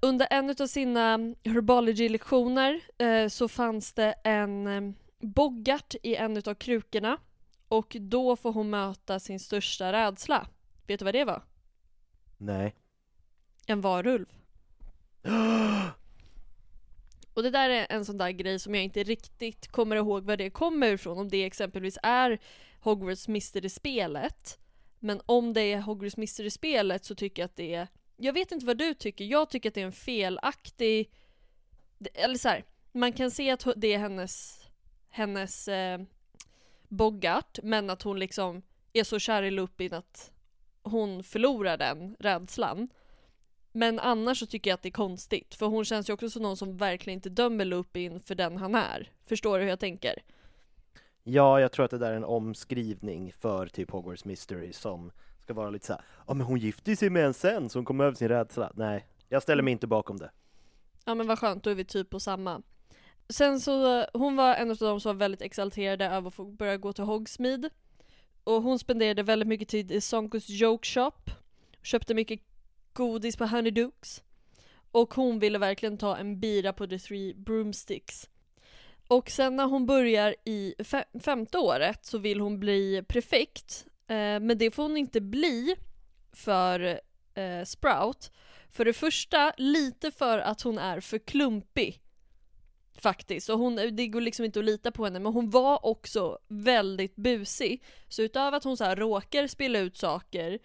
[0.00, 6.54] Under en av sina herbology-lektioner eh, så fanns det en eh, boggart i en av
[6.54, 7.18] krukorna.
[7.68, 10.46] Och då får hon möta sin största rädsla.
[10.86, 11.42] Vet du vad det var?
[12.38, 12.74] Nej.
[13.66, 14.26] En varulv.
[17.34, 20.36] Och det där är en sån där grej som jag inte riktigt kommer ihåg var
[20.36, 21.18] det kommer ifrån.
[21.18, 22.38] Om det exempelvis är
[22.80, 24.58] Hogwarts Mystery-spelet.
[24.98, 27.88] Men om det är Hogwarts Mystery-spelet så tycker jag att det är...
[28.16, 31.10] Jag vet inte vad du tycker, jag tycker att det är en felaktig...
[32.14, 34.66] Eller så här, man kan se att det är hennes,
[35.08, 36.00] hennes eh,
[36.88, 38.62] Boggart, men att hon liksom
[38.92, 40.32] är så kär i Lupin att
[40.82, 42.88] hon förlorar den rädslan.
[43.72, 46.42] Men annars så tycker jag att det är konstigt, för hon känns ju också som
[46.42, 49.10] någon som verkligen inte dömer Lupin för den han är.
[49.26, 50.22] Förstår du hur jag tänker?
[51.22, 55.54] Ja, jag tror att det där är en omskrivning för typ Hogwarts Mystery som ska
[55.54, 56.02] vara lite så här.
[56.26, 58.72] ja men hon gifte sig med en sen så hon kom över sin rädsla.
[58.74, 60.30] Nej, jag ställer mig inte bakom det.
[61.04, 62.62] Ja men vad skönt, då är vi typ på samma.
[63.28, 66.76] Sen så, hon var en av de som var väldigt exalterade över att få börja
[66.76, 67.70] gå till Hogsmeade.
[68.44, 71.12] Och hon spenderade väldigt mycket tid i Sonkus Joke Shop.
[71.82, 72.40] Köpte mycket
[72.92, 74.22] godis på Honeydukes.
[74.92, 78.28] Och hon ville verkligen ta en bira på The Three Broomsticks.
[79.08, 83.86] Och sen när hon börjar i fe- femte året så vill hon bli prefekt.
[84.06, 85.76] Eh, men det får hon inte bli
[86.32, 87.00] för
[87.34, 88.32] eh, Sprout.
[88.70, 91.98] För det första, lite för att hon är för klumpig.
[92.94, 96.38] Faktiskt, och hon, det går liksom inte att lita på henne, men hon var också
[96.48, 97.82] väldigt busig.
[98.08, 100.58] Så utöver att hon så här råkar spilla ut saker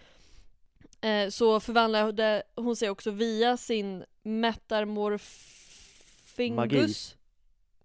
[1.08, 7.18] eh, så förvandlade hon sig också via sin metamorfingus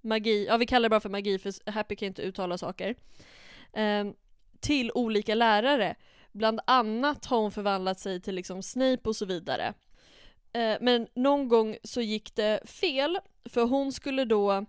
[0.03, 2.95] magi, ja vi kallar det bara för magi för Happy kan inte uttala saker.
[3.73, 4.05] Eh,
[4.61, 5.95] till olika lärare.
[6.33, 9.75] Bland annat har hon förvandlat sig till liksom Snape och så vidare.
[10.53, 14.67] Eh, men någon gång så gick det fel, för hon skulle då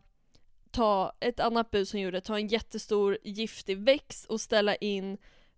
[0.71, 5.17] ta ett annat bud som gjorde, ta en jättestor giftig växt och ställa in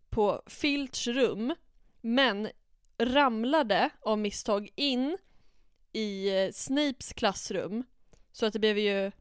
[0.09, 1.55] på Filch rum,
[2.01, 2.49] men
[2.97, 5.17] ramlade av misstag in
[5.93, 7.83] i Snapes klassrum,
[8.31, 9.11] så att det blev ju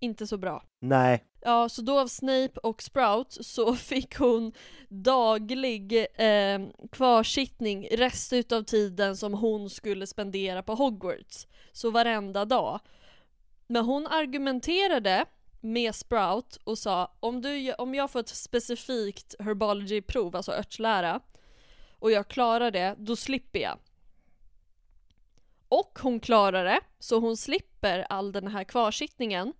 [0.00, 0.64] inte så bra.
[0.80, 1.24] Nej.
[1.40, 4.52] Ja, så då av Snape och Sprout så fick hon
[4.88, 6.60] daglig eh,
[6.92, 11.46] kvarsittning resten utav tiden som hon skulle spendera på Hogwarts.
[11.72, 12.80] Så varenda dag.
[13.66, 15.24] Men hon argumenterade
[15.60, 21.20] med Sprout och sa om, du, om jag får ett specifikt herbology-prov, alltså örtlära,
[21.98, 23.78] och jag klarar det, då slipper jag.
[25.68, 29.52] Och hon klarar det, så hon slipper all den här kvarsittningen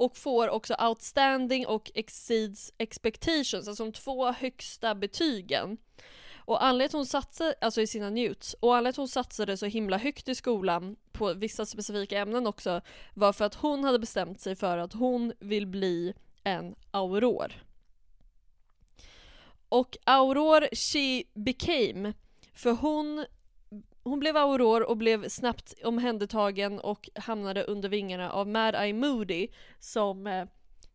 [0.00, 5.76] och får också outstanding och exceeds expectations, alltså de två högsta betygen.
[6.36, 9.66] Och anledningen till hon satsade, alltså i sina newts, och anledningen till hon satsade så
[9.66, 12.80] himla högt i skolan på vissa specifika ämnen också
[13.14, 16.14] var för att hon hade bestämt sig för att hon vill bli
[16.44, 17.52] en auror.
[19.70, 22.12] Och auror she became,
[22.54, 23.26] för hon
[24.02, 29.48] hon blev auror och blev snabbt omhändertagen och hamnade under vingarna av Mad Eye Moody
[29.78, 30.44] som eh,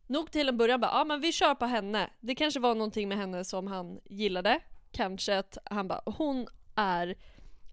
[0.07, 2.09] nog till en början bara ja ah, men vi kör på henne.
[2.19, 4.59] Det kanske var någonting med henne som han gillade.
[4.91, 7.15] Kanske att han bara hon är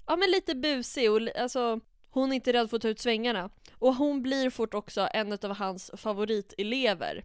[0.07, 1.81] ja men lite busig och alltså
[2.11, 3.51] hon är inte rädd för att ta ut svängarna.
[3.79, 7.25] Och hon blir fort också en av hans favoritelever.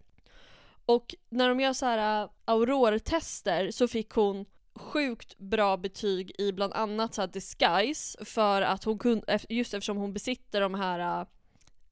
[0.88, 6.51] Och när de gör så här äh, aurortester så fick hon sjukt bra betyg i
[6.51, 11.27] bland annat så här disguise för att hon kunde, just eftersom hon besitter de här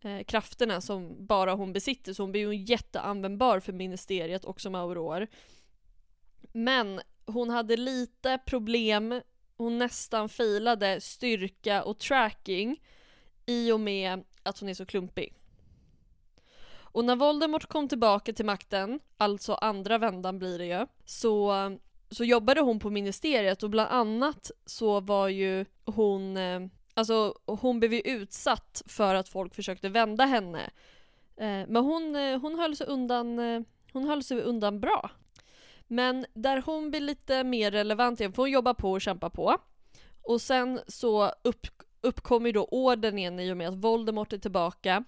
[0.03, 4.61] äh, eh, krafterna som bara hon besitter så hon blir ju jätteanvändbar för ministeriet och
[4.61, 5.27] som auror.
[6.53, 9.21] Men hon hade lite problem,
[9.57, 12.81] hon nästan failade styrka och tracking
[13.45, 15.33] i och med att hon är så klumpig.
[16.95, 21.51] Och när Voldemort kom tillbaka till makten, alltså andra vändan blir det ju, så
[22.09, 26.61] så jobbade hon på ministeriet och bland annat så var ju hon, eh,
[26.93, 30.69] alltså hon blev ju utsatt för att folk försökte vända henne.
[31.37, 33.37] Eh, men hon, eh, hon höll sig undan,
[33.93, 35.11] hon höll sig undan bra.
[35.87, 39.57] Men där hon blir lite mer relevant igen, för hon jobbar på och kämpar på.
[40.21, 41.67] Och sen så upp,
[42.01, 45.03] uppkommer ju då orden igen i och med att Voldemort är tillbaka.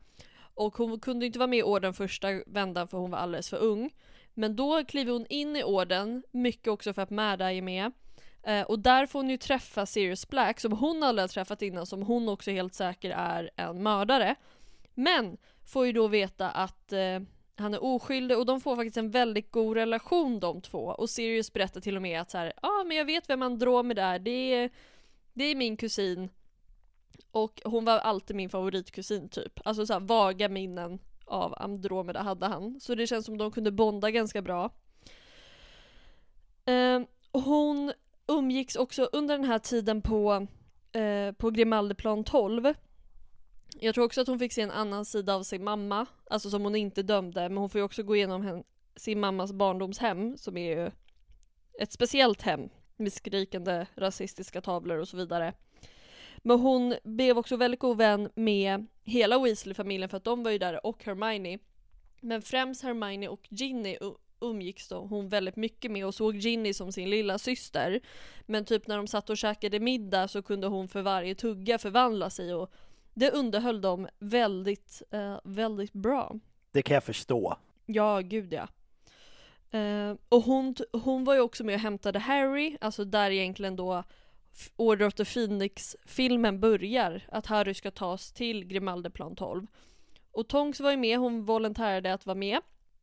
[0.58, 3.58] Och hon kunde inte vara med i orden första vändan för hon var alldeles för
[3.58, 3.94] ung.
[4.34, 7.92] Men då kliver hon in i orden, mycket också för att Märda är med.
[8.44, 11.86] Eh, och där får hon ju träffa Sirius Black som hon aldrig har träffat innan,
[11.86, 14.36] som hon också helt säker är en mördare.
[14.94, 17.20] Men får ju då veta att eh,
[17.56, 20.80] han är oskyldig och de får faktiskt en väldigt god relation de två.
[20.80, 24.06] Och Sirius berättar till och med att så ja ah, men jag vet vem Andromeda
[24.06, 24.70] är, det är,
[25.34, 26.30] det är min kusin.
[27.38, 29.60] Och hon var alltid min favoritkusin typ.
[29.66, 32.80] Alltså så här, vaga minnen av Andromeda hade han.
[32.80, 34.70] Så det känns som de kunde bonda ganska bra.
[36.66, 37.94] Eh, hon
[38.28, 40.48] umgicks också under den här tiden på,
[40.92, 42.74] eh, på Grimaldeplan 12.
[43.80, 46.64] Jag tror också att hon fick se en annan sida av sin mamma, alltså som
[46.64, 48.64] hon inte dömde, men hon får ju också gå igenom hen,
[48.96, 50.92] sin mammas barndomshem, som är ju
[51.80, 55.54] ett speciellt hem med skrikande rasistiska tavlor och så vidare.
[56.48, 60.58] Men hon blev också väldigt god vän med hela Weasley-familjen för att de var ju
[60.58, 61.60] där och Hermione.
[62.22, 63.98] Men främst Hermione och Ginny
[64.40, 68.00] umgicks då hon väldigt mycket med och såg Ginny som sin lilla syster.
[68.46, 72.30] Men typ när de satt och käkade middag så kunde hon för varje tugga förvandla
[72.30, 72.72] sig och
[73.14, 76.36] det underhöll dem väldigt, uh, väldigt bra.
[76.72, 77.58] Det kan jag förstå.
[77.86, 78.68] Ja, gud ja.
[79.80, 84.04] Uh, och hon, hon var ju också med och hämtade Harry, alltså där egentligen då
[84.76, 89.68] Order of the Phoenix-filmen börjar, att Harry ska tas till Grimaldeplan 12.
[90.32, 92.60] Och Tonks var ju med, hon volontärade att vara med.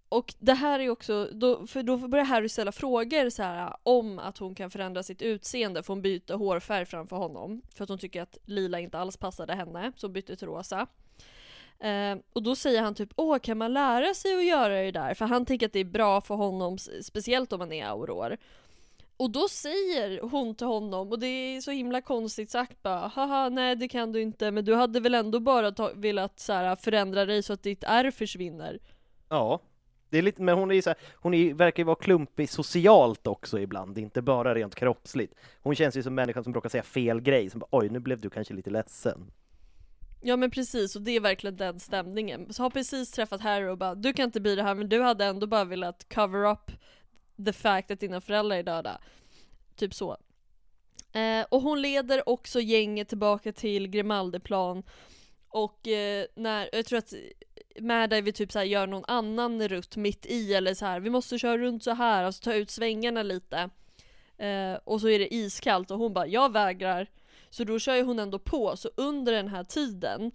[0.08, 3.74] Och det här är också, då, för då börjar Harry ställa frågor så här, äh,
[3.82, 7.62] om att hon kan förändra sitt utseende, för hon byter hårfärg framför honom.
[7.74, 10.86] För att hon tycker att lila inte alls passade henne, så hon bytte till rosa.
[11.78, 15.14] Eh, och då säger han typ åh kan man lära sig att göra det där?
[15.14, 18.36] För han tänker att det är bra för honom, speciellt om man är auror.
[19.16, 23.48] Och då säger hon till honom, och det är så himla konstigt sagt bara haha
[23.48, 26.76] nej det kan du inte men du hade väl ändå bara ta- velat så här,
[26.76, 28.78] förändra dig så att ditt ärr försvinner?
[29.28, 29.60] Ja,
[30.10, 33.26] det är lite, men hon är så här, hon är, verkar ju vara klumpig socialt
[33.26, 35.34] också ibland, inte bara rent kroppsligt.
[35.62, 38.20] Hon känns ju som människan som brukar säga fel grej, som bara oj nu blev
[38.20, 39.30] du kanske lite ledsen.
[40.22, 42.52] Ja men precis, och det är verkligen den stämningen.
[42.52, 45.00] Så har precis träffat Harry och bara du kan inte bli det här men du
[45.02, 46.70] hade ändå bara velat cover up
[47.44, 49.00] the fact att dina föräldrar är döda.
[49.76, 50.16] Typ så.
[51.12, 54.82] Eh, och hon leder också gänget tillbaka till Grimaldeplan
[55.48, 57.14] och eh, när, jag tror att
[57.80, 61.00] Mad vi vill typ så här göra någon annan rutt mitt i eller så här.
[61.00, 63.70] vi måste köra runt så här, alltså ta ut svängarna lite.
[64.38, 67.06] Eh, och så är det iskallt och hon bara, jag vägrar.
[67.50, 70.30] Så då kör ju hon ändå på, så under den här tiden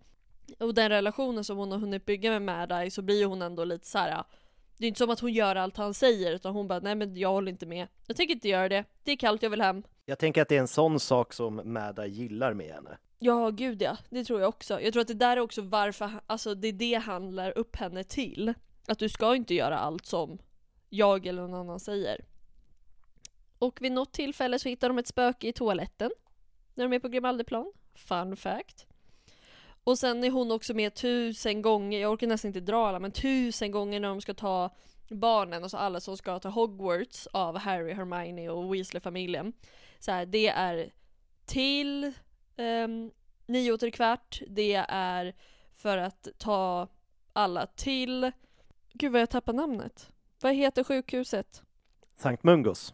[0.59, 3.63] och den relationen som hon har hunnit bygga med Mad så blir ju hon ändå
[3.63, 4.23] lite så här.
[4.79, 7.15] Det är inte som att hon gör allt han säger utan hon bara, nej men
[7.15, 7.87] jag håller inte med.
[8.07, 8.85] Jag tänker inte göra det.
[9.03, 9.83] Det är kallt, jag vill hem.
[10.05, 12.97] Jag tänker att det är en sån sak som Eye gillar med henne.
[13.19, 13.97] Ja, gud ja.
[14.09, 14.81] Det tror jag också.
[14.81, 17.75] Jag tror att det där är också varför, alltså det är det han lär upp
[17.75, 18.53] henne till.
[18.87, 20.39] Att du ska inte göra allt som
[20.89, 22.25] jag eller någon annan säger.
[23.59, 26.11] Och vid något tillfälle så hittar de ett spöke i toaletten.
[26.73, 27.71] När de är på Grimaldiplan.
[27.95, 28.85] Fun fact.
[29.89, 33.11] Och sen är hon också med tusen gånger, jag orkar nästan inte dra alla, men
[33.11, 34.75] tusen gånger när de ska ta
[35.07, 39.53] barnen, alltså alla som ska till Hogwarts av Harry, Hermione och Weasley-familjen.
[39.99, 40.93] Så här, det är
[41.45, 42.13] till
[42.57, 43.11] um,
[43.45, 45.35] nio och kvart, det är
[45.75, 46.87] för att ta
[47.33, 48.31] alla till,
[48.93, 50.11] gud vad jag tappar namnet.
[50.41, 51.63] Vad heter sjukhuset?
[52.17, 52.93] Sankt Mungos.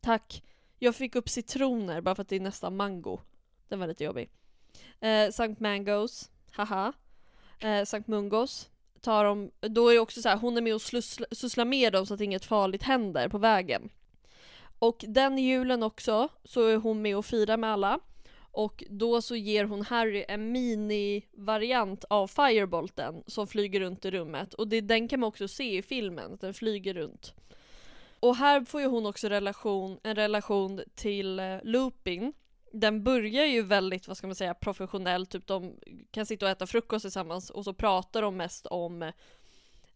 [0.00, 0.42] Tack.
[0.78, 3.20] Jag fick upp citroner bara för att det är nästan mango.
[3.68, 4.30] Den var lite jobbig.
[5.00, 6.92] Eh, Sankt Mangos, haha.
[7.60, 8.70] Eh, Sankt Mungos.
[9.00, 10.82] Tar de, då är det också så här, hon är med och
[11.36, 13.90] sysslar med dem så att inget farligt händer på vägen.
[14.78, 18.00] Och den julen också så är hon med och firar med alla.
[18.52, 24.54] Och då så ger hon Harry en mini-variant av Firebolten som flyger runt i rummet.
[24.54, 27.34] Och det, den kan man också se i filmen, att den flyger runt.
[28.20, 32.32] Och här får ju hon också relation, en relation till eh, Lupin.
[32.72, 35.76] Den börjar ju väldigt, vad ska man säga, professionellt, typ de
[36.10, 39.02] kan sitta och äta frukost tillsammans och så pratar de mest om,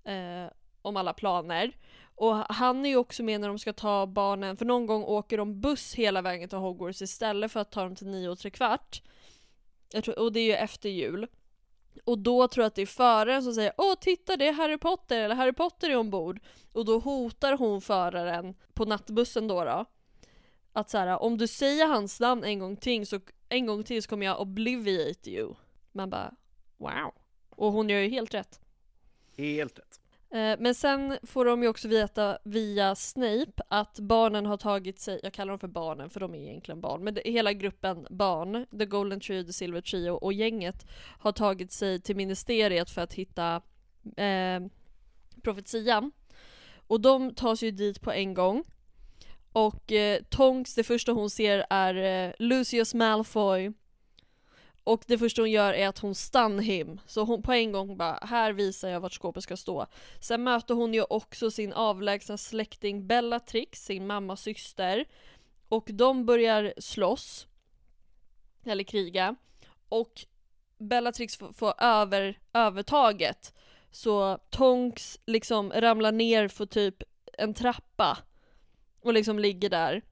[0.04, 0.46] eh,
[0.82, 1.76] om alla planer.
[2.14, 5.38] Och han är ju också med när de ska ta barnen, för någon gång åker
[5.38, 8.50] de buss hela vägen till Hogwarts istället för att ta dem till nio och tre
[8.50, 9.02] kvart.
[10.04, 11.26] Tror, och det är ju efter jul.
[12.04, 14.78] Och då tror jag att det är föraren som säger Åh titta det är Harry
[14.78, 16.40] Potter, eller Harry Potter är ombord.
[16.72, 19.84] Och då hotar hon föraren på nattbussen då då.
[20.76, 24.02] Att så här, om du säger hans namn en gång till så, en gång till
[24.02, 25.54] så kommer jag obliviate you.
[25.92, 26.34] Man bara
[26.76, 27.14] wow.
[27.50, 28.60] Och hon gör ju helt rätt.
[29.36, 30.00] Helt rätt.
[30.30, 35.20] Eh, men sen får de ju också veta via Snape att barnen har tagit sig,
[35.22, 38.66] jag kallar dem för barnen för de är egentligen barn, men det, hela gruppen barn,
[38.78, 40.86] The Golden Tree, The Silver Trio och gänget
[41.18, 43.62] har tagit sig till ministeriet för att hitta
[44.16, 44.60] eh,
[45.42, 46.12] profetian.
[46.86, 48.64] Och de tas ju dit på en gång.
[49.54, 53.72] Och eh, Tonks, det första hon ser är eh, Lucius Malfoy
[54.84, 57.00] och det första hon gör är att hon stun him.
[57.06, 59.86] Så hon på en gång bara, här visar jag vart skåpet ska stå.
[60.20, 65.04] Sen möter hon ju också sin avlägsna släkting Bellatrix, sin mammas syster.
[65.68, 67.46] Och de börjar slåss.
[68.64, 69.36] Eller kriga.
[69.88, 70.12] Och
[70.78, 73.54] Bellatrix får, får över, övertaget.
[73.90, 77.02] Så Tonks liksom ramlar ner för typ
[77.38, 78.18] en trappa.
[79.04, 80.02] Och liksom ligger där.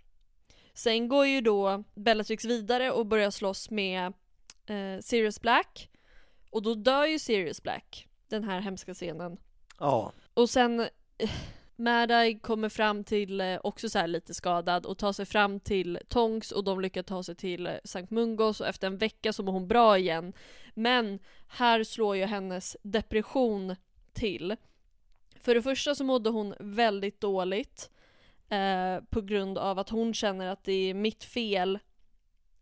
[0.74, 4.12] Sen går ju då Bellatrix vidare och börjar slåss med
[4.66, 5.90] eh, Sirius Black.
[6.51, 9.36] Och då dör ju Sirius Black, den här hemska scenen.
[9.78, 10.12] Ja.
[10.34, 10.80] Och sen
[11.18, 11.30] eh,
[11.76, 16.53] Mad-Eye kommer fram till, eh, också så lite skadad, och tar sig fram till Tonks
[16.53, 19.53] och de lyckas ta sig till eh, Sankt Mungos och efter en vecka så mår
[19.53, 20.32] hon bra igen.
[20.74, 21.18] Men
[21.49, 23.76] här slår ju hennes depression
[24.12, 24.57] till.
[25.40, 27.90] För det första så mådde hon väldigt dåligt
[28.53, 31.78] eh, på grund av att hon känner att det är mitt fel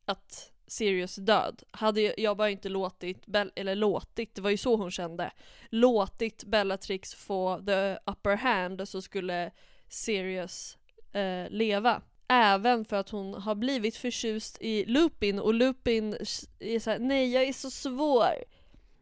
[0.05, 1.63] att Sirius är död.
[1.71, 3.25] Hade jag bara inte låtit,
[3.55, 5.31] eller låtit, det var ju så hon kände,
[5.69, 9.51] låtit Bellatrix få the upper hand så skulle
[9.89, 10.79] Sirius
[11.13, 12.03] eh, leva.
[12.29, 16.17] Även för att hon har blivit förtjust i Lupin och Lupin
[16.59, 18.35] är såhär, nej jag är så svår.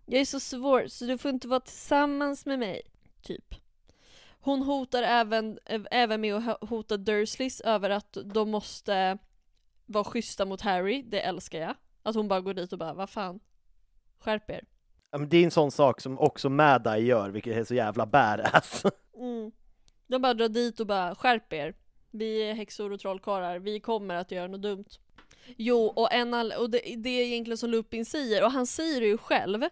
[0.06, 2.82] Jag är så svår så du får inte vara tillsammans med mig.
[3.22, 3.54] Typ.
[4.48, 5.58] Hon hotar även,
[5.90, 9.18] även med att hota Dursleys över att de måste
[9.86, 11.74] vara schyssta mot Harry, det älskar jag.
[12.02, 13.40] Att hon bara går dit och bara, vad fan,
[14.18, 14.64] skärp er.
[15.10, 18.06] Ja, men det är en sån sak som också Mad gör, vilket är så jävla
[18.06, 18.82] badass.
[19.18, 19.52] Mm.
[20.06, 21.74] De bara drar dit och bara, skärp er.
[22.10, 24.88] Vi är häxor och trollkarlar, vi kommer att göra något dumt.
[25.56, 29.00] Jo, och, en all, och det, det är egentligen som Lupin säger, och han säger
[29.00, 29.64] det ju själv.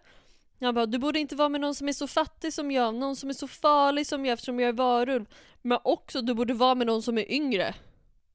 [0.59, 3.15] Han bara, du borde inte vara med någon som är så fattig som jag, någon
[3.15, 5.25] som är så farlig som jag eftersom jag är varulv.
[5.61, 7.75] Men också, du borde vara med någon som är yngre.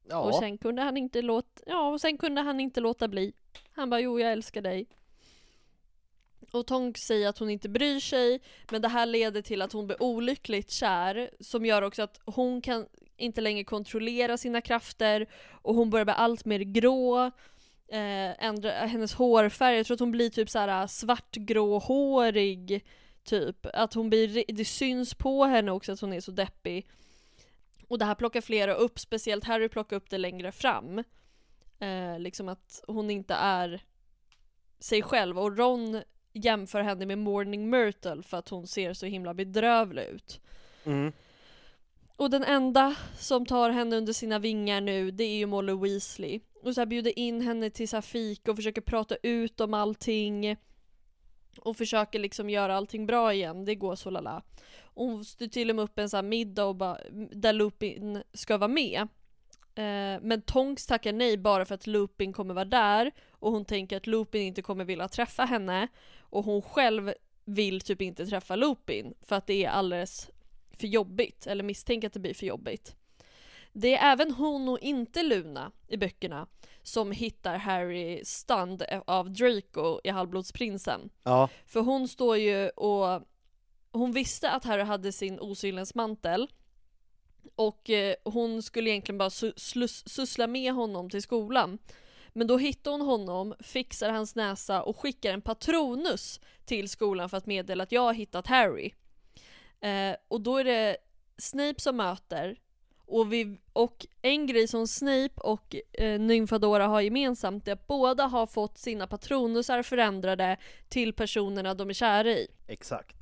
[0.08, 0.18] Ja.
[0.20, 3.32] Och sen kunde han inte låta, ja och sen kunde han inte låta bli.
[3.72, 4.86] Han bara jo jag älskar dig.
[6.52, 9.86] Och Tonks säger att hon inte bryr sig, men det här leder till att hon
[9.86, 15.26] blir olyckligt kär, som gör också att hon kan inte längre kontrollera sina krafter,
[15.62, 17.30] och hon börjar bli allt mer grå,
[17.92, 22.84] eh, ändra hennes hårfärg, jag tror att hon blir typ såhär svartgråhårig,
[23.24, 23.66] Typ.
[23.74, 26.88] Att hon blir, det syns på henne också att hon är så deppig.
[27.88, 30.98] Och det här plockar flera upp, speciellt Harry plockar upp det längre fram.
[31.78, 33.82] Eh, liksom att hon inte är
[34.78, 35.38] sig själv.
[35.38, 40.40] Och Ron jämför henne med Morning Myrtle för att hon ser så himla bedrövlig ut.
[40.84, 41.12] Mm.
[42.16, 46.40] Och den enda som tar henne under sina vingar nu, det är ju Molly Weasley.
[46.62, 49.74] Och så här bjuder in henne till så här fika och försöker prata ut om
[49.74, 50.56] allting.
[51.58, 54.42] Och försöker liksom göra allting bra igen, det går så lala.
[54.82, 56.98] Och hon styr till och med upp en sån här middag och bara,
[57.30, 59.00] där Lupin ska vara med.
[59.74, 63.96] Eh, men Tonks tackar nej bara för att Lupin kommer vara där och hon tänker
[63.96, 65.88] att Lupin inte kommer vilja träffa henne
[66.20, 67.12] och hon själv
[67.44, 70.30] vill typ inte träffa Lupin för att det är alldeles
[70.70, 72.96] för jobbigt, eller misstänker att det blir för jobbigt.
[73.72, 76.46] Det är även hon och inte Luna i böckerna
[76.82, 81.10] som hittar Harry stund av Draco i Halvblodsprinsen.
[81.22, 81.48] Ja.
[81.66, 83.22] För hon står ju och
[83.92, 86.48] hon visste att Harry hade sin osynlighets mantel
[87.54, 91.78] och eh, hon skulle egentligen bara sussla med honom till skolan.
[92.28, 97.36] Men då hittar hon honom, fixar hans näsa och skickar en patronus till skolan för
[97.36, 98.90] att meddela att jag har hittat Harry.
[99.80, 100.96] Eh, och då är det
[101.38, 102.58] Snape som möter
[103.12, 108.26] och, vi, och en grej som Snape och eh, Nymfadora har gemensamt är att båda
[108.26, 110.56] har fått sina patronusar förändrade
[110.88, 112.48] till personerna de är kära i.
[112.66, 113.16] Exakt.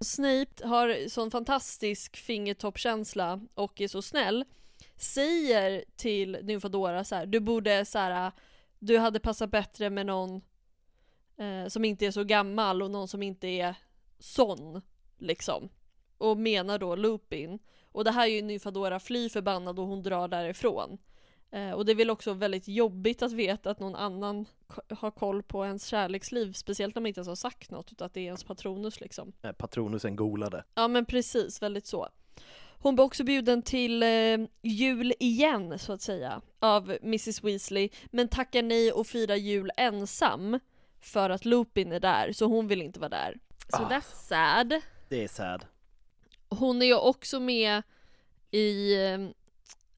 [0.00, 4.44] Snape har sån fantastisk fingertoppkänsla och är så snäll.
[4.96, 8.32] Säger till Nymfadora så här, du borde så här,
[8.78, 10.40] du hade passat bättre med någon
[11.36, 13.74] eh, som inte är så gammal och någon som inte är
[14.18, 14.82] sån,
[15.18, 15.68] liksom.
[16.18, 17.58] Och menar då Lupin.
[17.92, 20.98] Och det här är ju Nymfadora fly förbannad och hon drar därifrån.
[21.52, 24.46] Eh, och det är väl också väldigt jobbigt att veta att någon annan
[24.98, 28.14] har koll på ens kärleksliv, speciellt när man inte ens har sagt något, utan att
[28.14, 29.32] det är ens patronus liksom.
[29.42, 30.64] Eh, Patronusen golade.
[30.74, 32.08] Ja men precis, väldigt så.
[32.82, 38.28] Hon blev också bjuden till eh, jul igen, så att säga, av Mrs Weasley, men
[38.28, 40.58] tackar nej och firar jul ensam
[41.00, 43.38] för att Lupin är där, så hon vill inte vara där.
[43.68, 43.88] Så Ah.
[43.88, 44.80] that's sad.
[45.08, 45.64] Det är sad.
[46.50, 47.82] Hon är ju också med
[48.50, 48.94] i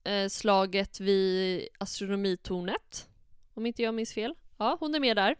[0.05, 3.09] eh, slaget vid astronomitornet,
[3.55, 4.35] om inte jag minns fel.
[4.59, 5.37] Ja, hon är med där.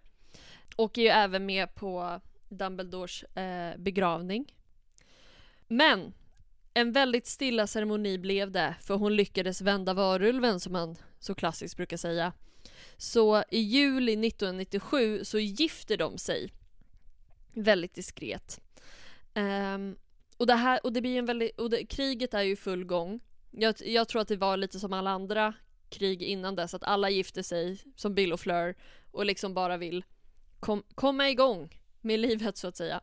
[0.77, 4.55] Och är ju även med på Dumbledores eh, begravning.
[5.69, 6.15] Men
[6.75, 11.77] en väldigt stilla ceremoni blev det, för hon lyckades vända varulven som man så klassiskt
[11.77, 12.33] brukar säga.
[12.97, 16.53] Så i juli 1997 så gifter de sig.
[17.53, 18.61] Väldigt diskret.
[19.35, 19.97] Um,
[20.43, 22.85] och, det här, och det blir en väldigt, och det, kriget är ju i full
[22.85, 23.21] gång.
[23.51, 25.55] Jag, jag tror att det var lite som alla andra
[25.89, 28.75] krig innan dess, att alla gifter sig som Bill och Fleur
[29.11, 30.05] och liksom bara vill
[30.61, 33.01] kom, komma igång med livet så att säga.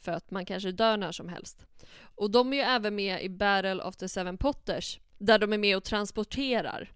[0.00, 1.66] För att man kanske dör när som helst.
[2.00, 5.58] Och de är ju även med i Battle of the Seven Potters, där de är
[5.58, 6.92] med och transporterar.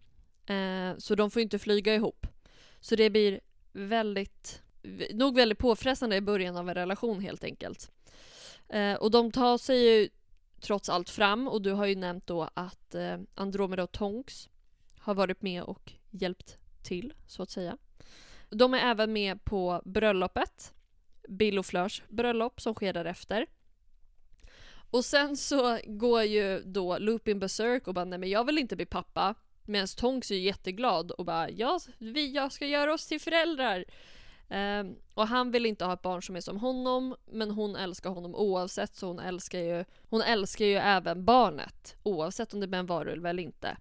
[0.47, 2.27] Eh, så de får ju inte flyga ihop.
[2.81, 3.41] Så det blir
[3.73, 4.63] väldigt,
[5.13, 7.91] nog väldigt påfrestande i början av en relation helt enkelt.
[8.69, 10.09] Eh, och de tar sig ju
[10.61, 14.49] trots allt fram och du har ju nämnt då att eh, Andromeda och Tonks
[14.99, 17.77] har varit med och hjälpt till så att säga.
[18.51, 20.75] De är även med på bröllopet,
[21.29, 23.47] Bill och Flörs bröllop som sker därefter.
[24.91, 28.77] Och sen så går ju då Lupin berserk och bara nej men jag vill inte
[28.77, 29.35] bli pappa.
[29.65, 33.85] Medan Tonks är ju jätteglad och bara ja, vi, jag ska göra oss till föräldrar.
[34.49, 38.11] Um, och han vill inte ha ett barn som är som honom, men hon älskar
[38.11, 42.79] honom oavsett så hon älskar ju, hon älskar ju även barnet oavsett om det blir
[42.79, 43.77] en varulv eller inte.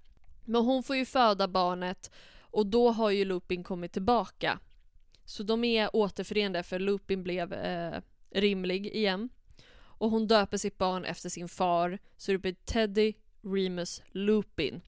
[0.45, 4.59] Men hon får ju föda barnet och då har ju Lupin kommit tillbaka.
[5.25, 8.01] Så de är återförenade för Lupin blev eh,
[8.31, 9.29] rimlig igen.
[9.77, 14.81] Och hon döper sitt barn efter sin far så det blir Teddy Remus Lupin.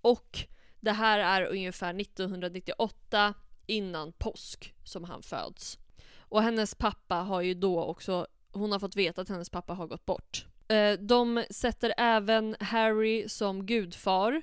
[0.00, 0.38] Och
[0.80, 3.34] det här är ungefär 1998
[3.66, 5.78] innan påsk som han föds.
[6.18, 9.86] Och hennes pappa har ju då också, hon har fått veta att hennes pappa har
[9.86, 10.46] gått bort.
[10.68, 14.42] Eh, De sätter även Harry som gudfar.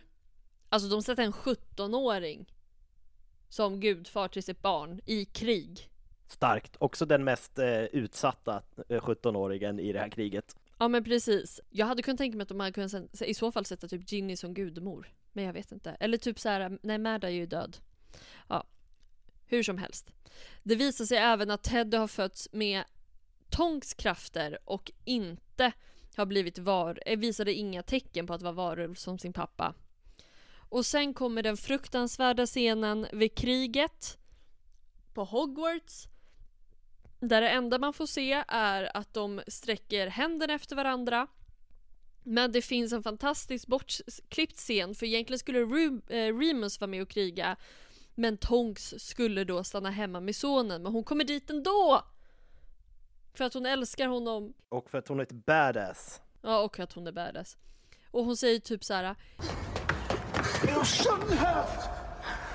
[0.69, 2.45] Alltså de sätter en 17-åring
[3.49, 5.89] som gudfar till sitt barn i krig.
[6.27, 6.75] Starkt.
[6.79, 10.55] Också den mest eh, utsatta eh, 17-åringen i det här kriget.
[10.79, 11.61] Ja men precis.
[11.69, 14.35] Jag hade kunnat tänka mig att de hade kunnat i så fall sätta typ Ginny
[14.35, 15.07] som gudmor.
[15.33, 15.91] Men jag vet inte.
[15.99, 17.77] Eller typ så här, nej Mad är ju död.
[18.47, 18.63] Ja.
[19.45, 20.11] Hur som helst.
[20.63, 22.83] Det visar sig även att Teddy har fötts med
[23.49, 25.71] Tonks krafter och inte
[26.15, 29.73] har blivit var, eh, visade inga tecken på att vara varulv som sin pappa.
[30.69, 34.17] Och sen kommer den fruktansvärda scenen vid kriget
[35.13, 36.07] på Hogwarts
[37.19, 41.27] Där det enda man får se är att de sträcker händerna efter varandra.
[42.23, 47.09] Men det finns en fantastisk bortklippt scen för egentligen skulle eh, Remus vara med och
[47.09, 47.57] kriga.
[48.15, 52.05] Men Tonks skulle då stanna hemma med sonen men hon kommer dit ändå!
[53.33, 54.53] För att hon älskar honom.
[54.69, 56.21] Och för att hon är ett badass.
[56.41, 57.57] Ja och att hon är badass.
[58.11, 59.15] Och hon säger typ så här.
[60.67, 61.67] You shouldn't have!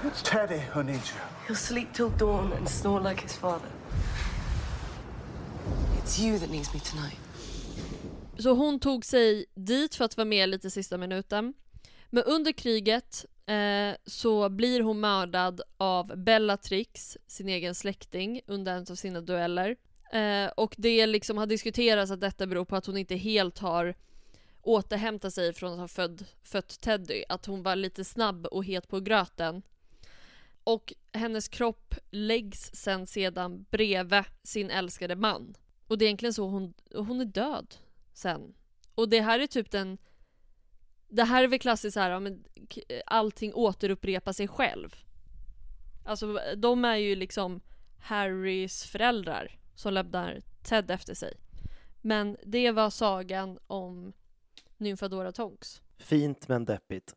[0.03, 1.21] It's Teddy who needs you.
[1.47, 3.69] He'll sleep till dawn and snore like his father.
[6.03, 7.19] It's you that needs me tonight.
[8.39, 11.55] Så hon tog sig dit för att vara med lite sista minuten.
[12.11, 18.87] Men under kriget eh, så blir hon mördad av Bellatrix, sin egen släkting, under en
[18.91, 19.77] av sina dueller.
[20.13, 23.95] Eh, och det liksom har diskuterats att detta beror på att hon inte helt har
[24.63, 27.25] återhämtat sig från att ha född, fött Teddy.
[27.29, 29.63] Att hon var lite snabb och het på gröten.
[30.65, 35.55] Och hennes kropp läggs sen sedan bredvid sin älskade man.
[35.87, 37.75] Och det är egentligen så hon, hon är död
[38.15, 38.55] sen.
[38.95, 39.99] Och det här är typ den...
[41.09, 42.45] Det här är väl klassiskt så här, ja, men
[43.07, 44.95] allting återupprepar sig själv.
[46.05, 47.61] Alltså de är ju liksom
[47.99, 51.35] Harrys föräldrar som lämnar Ted efter sig.
[52.01, 54.13] Men det var sagan om
[54.77, 55.83] Nymfadora Tonks.
[55.99, 57.15] Fint men deppigt.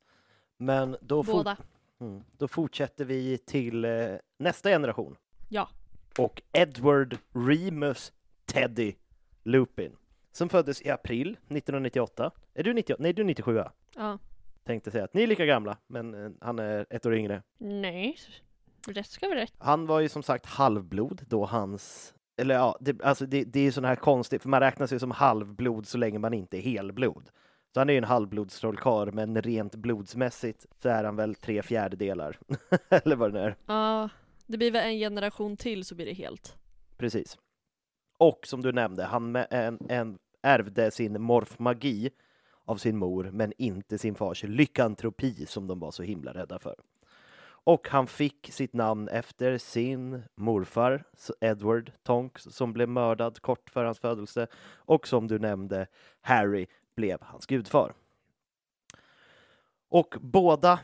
[0.57, 1.57] Men då, Båda.
[1.99, 5.15] mm, då fortsätter vi till eh, nästa generation.
[5.49, 5.69] Ja.
[6.17, 8.13] Och Edward Remus
[8.45, 8.93] Teddy
[9.43, 9.95] Lupin.
[10.31, 12.31] Som föddes i april 1998.
[12.53, 13.03] Är du 98?
[13.03, 13.71] Nej, du är 97 va?
[13.95, 14.19] Ja.
[14.63, 17.43] Tänkte säga att ni är lika gamla, men eh, han är ett år yngre.
[17.57, 18.17] Nej.
[18.87, 19.53] Rätt ska vara rätt.
[19.57, 23.63] Han var ju som sagt halvblod då hans eller ja, det, alltså det, det är
[23.63, 26.61] ju sån här konstigt, för man räknas ju som halvblod så länge man inte är
[26.61, 27.29] helblod.
[27.73, 32.39] Så han är ju en halvblodstrollkarl, men rent blodsmässigt så är han väl tre fjärdedelar.
[32.89, 33.55] eller vad det nu är.
[33.65, 34.09] Ja.
[34.47, 36.57] Det blir väl en generation till så blir det helt.
[36.97, 37.37] Precis.
[38.17, 42.09] Och som du nämnde, han en, en, ärvde sin morfmagi
[42.71, 46.75] av sin mor, men inte sin fars lyckantropi som de var så himla rädda för.
[47.63, 51.03] Och han fick sitt namn efter sin morfar,
[51.39, 54.47] Edward Tonks, som blev mördad kort före hans födelse.
[54.75, 55.87] Och som du nämnde,
[56.21, 57.93] Harry blev hans gudfar.
[59.89, 60.79] Och båda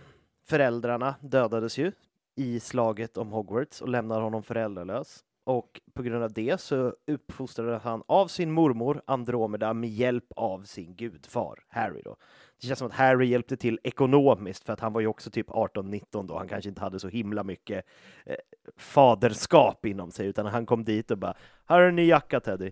[0.45, 1.91] föräldrarna dödades ju
[2.35, 5.23] i slaget om Hogwarts och lämnar honom föräldralös.
[5.47, 10.63] Och på grund av det så uppfostrades han av sin mormor Andromeda med hjälp av
[10.63, 12.01] sin gudfar Harry.
[12.05, 12.15] Då.
[12.61, 15.49] Det känns som att Harry hjälpte till ekonomiskt för att han var ju också typ
[15.49, 16.37] 18-19 då.
[16.37, 17.85] Han kanske inte hade så himla mycket
[18.25, 18.35] eh,
[18.77, 21.33] faderskap inom sig utan han kom dit och bara
[21.65, 22.71] Här är en ny jacka Teddy.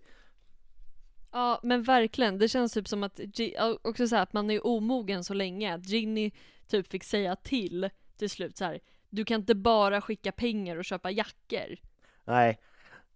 [1.32, 3.20] Ja men verkligen, det känns typ som att,
[3.82, 6.32] också så här, att man är omogen så länge, att Ginny
[6.68, 8.80] typ fick säga till till slut så här.
[9.10, 11.76] Du kan inte bara skicka pengar och köpa jackor.
[12.26, 12.60] Nej,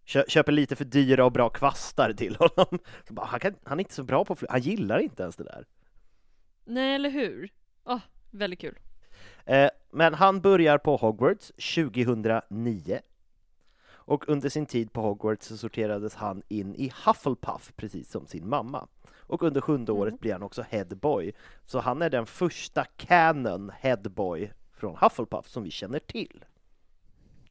[0.06, 2.80] Kö köper lite för dyra och bra kvastar till honom.
[3.10, 4.50] Bara, han, kan, han är inte så bra på flyg.
[4.52, 5.66] Han gillar inte ens det där.
[6.66, 7.50] Nej eller hur?
[7.84, 8.00] Åh,
[8.32, 8.80] väldigt kul.
[9.46, 13.00] Eh, men han börjar på Hogwarts 2009.
[13.92, 18.50] Och under sin tid på Hogwarts så sorterades han in i Hufflepuff, precis som sin
[18.50, 18.88] mamma.
[19.18, 21.34] Och under sjunde året blir han också headboy.
[21.66, 26.46] Så han är den första canon headboy från Hufflepuff som vi känner till.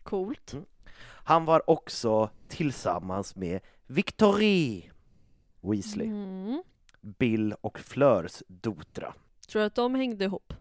[0.03, 0.55] Coolt.
[1.05, 4.91] Han var också tillsammans med Victorie
[5.61, 6.63] Weasley, Mm.
[7.01, 9.15] Bill och Fleurs dotra.
[9.49, 10.53] Tror du att de hängde ihop?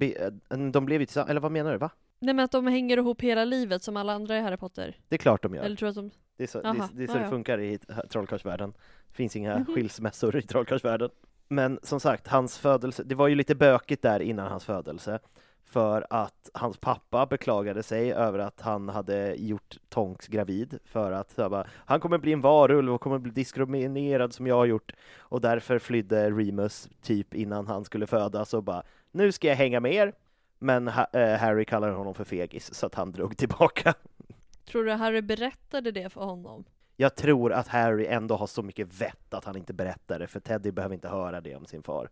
[0.00, 0.30] Eh,
[0.72, 1.78] de blev ju tillsammans, eller vad menar du?
[1.78, 1.90] Va?
[2.18, 4.96] Nej men att de hänger ihop hela livet som alla andra i Harry Potter?
[5.08, 5.62] Det är klart de gör.
[5.62, 6.10] Eller tror att de...
[6.36, 7.78] Det är så, det, Jaha, är- det, är så det funkar i
[8.10, 8.70] trollkarlsvärlden.
[9.08, 9.74] Det finns inga Mhm.
[9.74, 11.10] skilsmässor i trollkarlsvärlden.
[11.48, 15.18] Men som sagt, hans födelse, det var ju lite bökigt där innan hans födelse.
[15.64, 20.78] För att hans pappa beklagade sig över att han hade gjort Tonks gravid.
[20.84, 24.66] För att bara, han kommer bli en varulv och kommer bli diskriminerad som jag har
[24.66, 24.92] gjort.
[25.18, 29.80] Och därför flydde Remus typ innan han skulle födas och bara, nu ska jag hänga
[29.80, 30.12] med er.
[30.58, 33.94] Men eh, Harry kallar honom för fegis så att han drog tillbaka.
[34.64, 36.64] Tror du Harry berättade det för honom?
[36.96, 40.40] Jag tror att Harry ändå har så mycket vett att han inte berättar det, för
[40.40, 42.08] Teddy behöver inte höra det om sin far.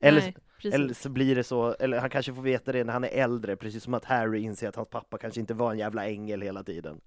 [0.00, 3.04] Eller, Nej, eller så blir det så, eller han kanske får veta det när han
[3.04, 6.06] är äldre, precis som att Harry inser att hans pappa kanske inte var en jävla
[6.06, 7.00] ängel hela tiden.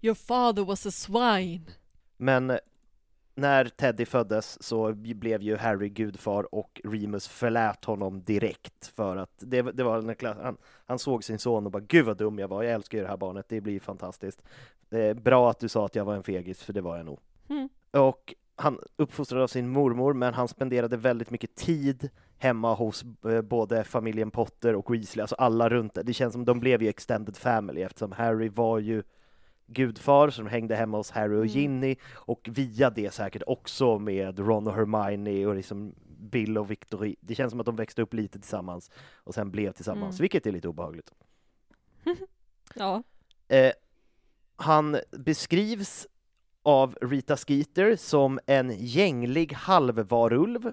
[0.00, 1.64] Your father was a swine.
[2.16, 2.58] Men
[3.34, 9.34] när Teddy föddes så blev ju Harry gudfar och Remus förlät honom direkt för att
[9.38, 12.38] det, det var en klass, han, han såg sin son och bara gud vad dum
[12.38, 14.42] jag var, jag älskar ju det här barnet, det blir fantastiskt.
[14.90, 17.20] Är bra att du sa att jag var en fegis, för det var jag nog.
[17.48, 17.68] Mm.
[17.90, 22.10] Och han uppfostrades av sin mormor, men han spenderade väldigt mycket tid
[22.40, 26.02] hemma hos eh, både familjen Potter och Weasley, alltså alla runt det.
[26.02, 29.02] Det känns som de blev ju extended family eftersom Harry var ju
[29.66, 31.48] gudfar som hängde hemma hos Harry och Mm.
[31.48, 37.16] Ginny och via det säkert också med Ron och Hermione och liksom Bill och Victory.
[37.20, 40.22] Det känns som att de växte upp lite tillsammans och sen blev tillsammans, Mm.
[40.22, 41.10] vilket är lite obehagligt.
[42.74, 43.02] Ja.
[43.48, 43.72] Eh,
[44.56, 46.06] han beskrivs
[46.62, 50.72] av Rita Skeeter som en gänglig halvvarulv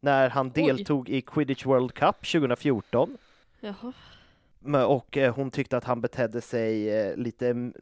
[0.00, 0.52] när han Oj.
[0.66, 3.16] deltog i Quidditch World Cup 2014.
[3.60, 3.92] Jaha.
[4.86, 7.72] Och eh, hon tyckte att han betedde sig eh, lite,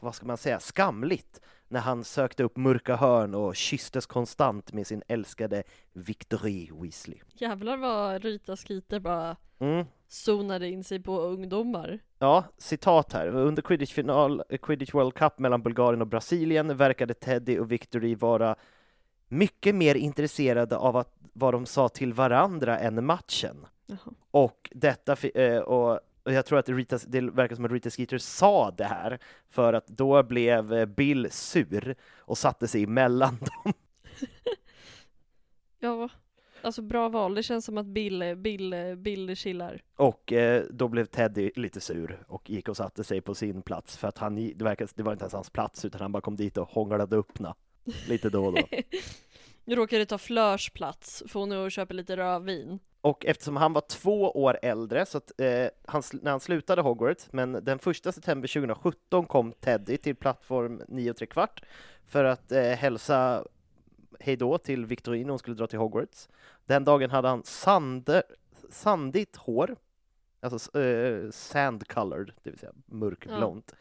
[0.00, 4.86] vad ska man säga, skamligt när han sökte upp mörka hörn och kysstes konstant med
[4.86, 5.62] sin älskade
[5.92, 7.18] Victory Weasley.
[7.34, 9.84] Jävlar vad Rita Skeeter bara Mm.
[10.08, 11.98] zonade in sig på ungdomar.
[12.18, 13.26] Ja, citat här.
[13.26, 18.56] Under Quidditch-final, eh, Quidditch World Cup mellan Bulgarien och Brasilien verkade Teddy och Victory vara
[19.28, 23.66] mycket mer intresserade av att, vad de sa till varandra än matchen.
[23.86, 24.14] Jaha.
[24.30, 28.18] Och detta, eh, och och jag tror att Rita, det verkar som att Rita Skeeter
[28.18, 29.18] sa det här
[29.48, 33.72] för att då blev eh, Bill sur och satte sig emellan dem.
[35.78, 36.08] Ja,
[36.62, 37.34] alltså bra val.
[37.34, 39.82] Det känns som att Bill, Bill, Bill chillar.
[39.96, 43.96] Och eh, då blev Teddy lite sur och gick och satte sig på sin plats
[43.96, 46.36] för att han, det, verkar, det var inte ens hans plats utan han bara kom
[46.36, 47.54] dit och hånglade öppna
[48.08, 48.66] lite då och då.
[49.64, 52.78] Nu råkade ta Flörs plats, för hon är och köper lite rödvin.
[53.00, 57.28] Och eftersom han var två år äldre, så att, eh, han, när han slutade Hogwarts,
[57.32, 61.62] men den första september 2017 kom Teddy till plattform 9 och kvart
[62.06, 63.44] för att eh, hälsa
[64.20, 66.28] hejdå till Victorine hon skulle dra till Hogwarts.
[66.66, 68.22] Den dagen hade han sande,
[68.70, 69.76] sandigt hår,
[70.40, 73.74] alltså eh, sand colored, det vill säga mörkblont,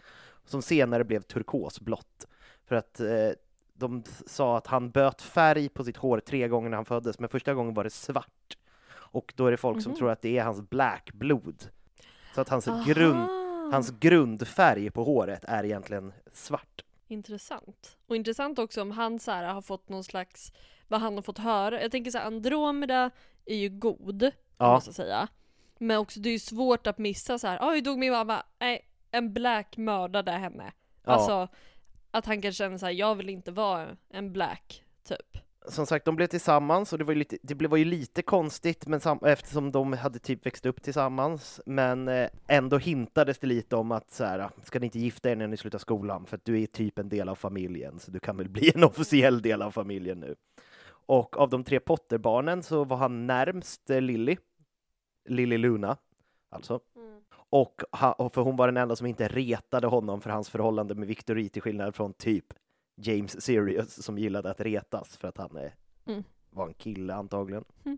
[0.46, 2.28] som senare blev turkosblått.
[2.66, 3.30] För att eh,
[3.74, 7.30] de sa att han böt färg på sitt hår tre gånger när han föddes, men
[7.30, 8.58] första gången var det svart.
[8.94, 9.98] Och då är det folk som Mhm.
[10.00, 11.64] tror att det är hans black-blod.
[12.36, 12.84] Så att hans, Aha.
[12.86, 13.28] grund,
[13.74, 16.82] hans grundfärg på håret är egentligen svart.
[17.08, 17.98] Intressant.
[18.08, 20.54] Och intressant också om han så här har fått någon slags,
[20.88, 21.82] vad han har fått höra.
[21.82, 23.12] Jag tänker så här, Andromeda
[23.46, 24.74] är ju god, Ja.
[24.74, 25.28] måste jag säga.
[25.78, 27.60] Men också det är ju svårt att missa så här.
[27.62, 30.72] oj dog min mamma, nej, en black mördade henne.
[31.04, 31.12] Ja.
[31.12, 31.48] Alltså,
[32.14, 35.44] att han kan känna så här, jag vill inte vara en black, typ.
[35.68, 38.22] Som sagt, de blev tillsammans och det var ju lite, det blev- var ju lite
[38.22, 41.62] konstigt men sam, eftersom de hade typ växt upp tillsammans.
[41.66, 45.36] Men eh, ändå hintades det lite om att så här, ska ni inte gifta er
[45.36, 48.20] när ni slutar skolan för att du är typ en del av familjen så du
[48.20, 50.36] kan väl bli en officiell del av familjen nu.
[51.06, 54.38] Och av de tre Potterbarnen så var han närmst eh, Lily,
[55.30, 55.98] Lily Luna
[56.50, 56.74] alltså.
[56.74, 57.13] Ha,
[57.54, 57.84] och
[58.34, 61.62] för hon var den enda som inte retade honom för hans förhållande med Victory till
[61.62, 62.46] skillnad från typ
[62.96, 65.58] James Sirius som gillade att retas för att han
[66.06, 66.24] Mm.
[66.50, 67.64] var en kille antagligen.
[67.86, 67.98] Mm.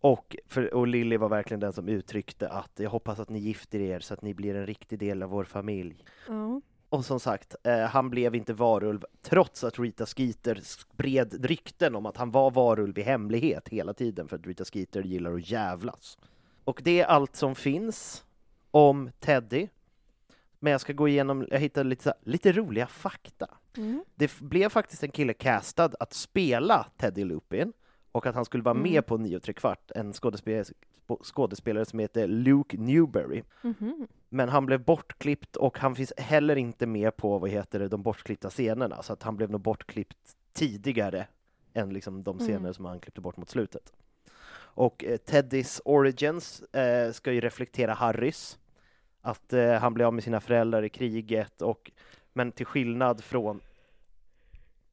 [0.00, 3.80] Och, för, och Lily var verkligen den som uttryckte att jag hoppas att ni gifter
[3.80, 6.04] er så att ni blir en riktig del av vår familj.
[6.28, 6.60] Ja.
[6.88, 12.06] Och som sagt, eh, han blev inte varulv trots att Rita Skeeter spred rykten om
[12.06, 16.18] att han var varulv i hemlighet hela tiden för att Rita Skeeter gillar att jävlas.
[16.64, 18.25] Och det är allt som finns
[18.76, 19.68] om Teddy.
[20.58, 23.46] Men jag ska gå igenom, jag hittade lite, lite roliga fakta.
[23.76, 24.04] Mm.
[24.14, 27.72] Det blev faktiskt en kille castad att spela Teddy Lupin
[28.12, 28.92] och att han skulle vara Mm.
[28.92, 30.64] med på 9 och tre kvart, en skådespelare,
[31.22, 33.42] skådespelare som heter Luke Newberry.
[33.62, 34.06] Mhm.
[34.28, 38.02] Men han blev bortklippt och han finns heller inte med på vad heter det, de
[38.02, 41.26] bortklippta scenerna, så att han blev nog bortklippt tidigare
[41.74, 42.74] än liksom de scener Mm.
[42.74, 43.92] som han klippte bort mot slutet.
[44.78, 48.58] Och eh, Teddys origins eh, ska ju reflektera Harrys,
[49.26, 51.90] att eh, han blev av med sina föräldrar i kriget, och,
[52.32, 53.60] men till skillnad från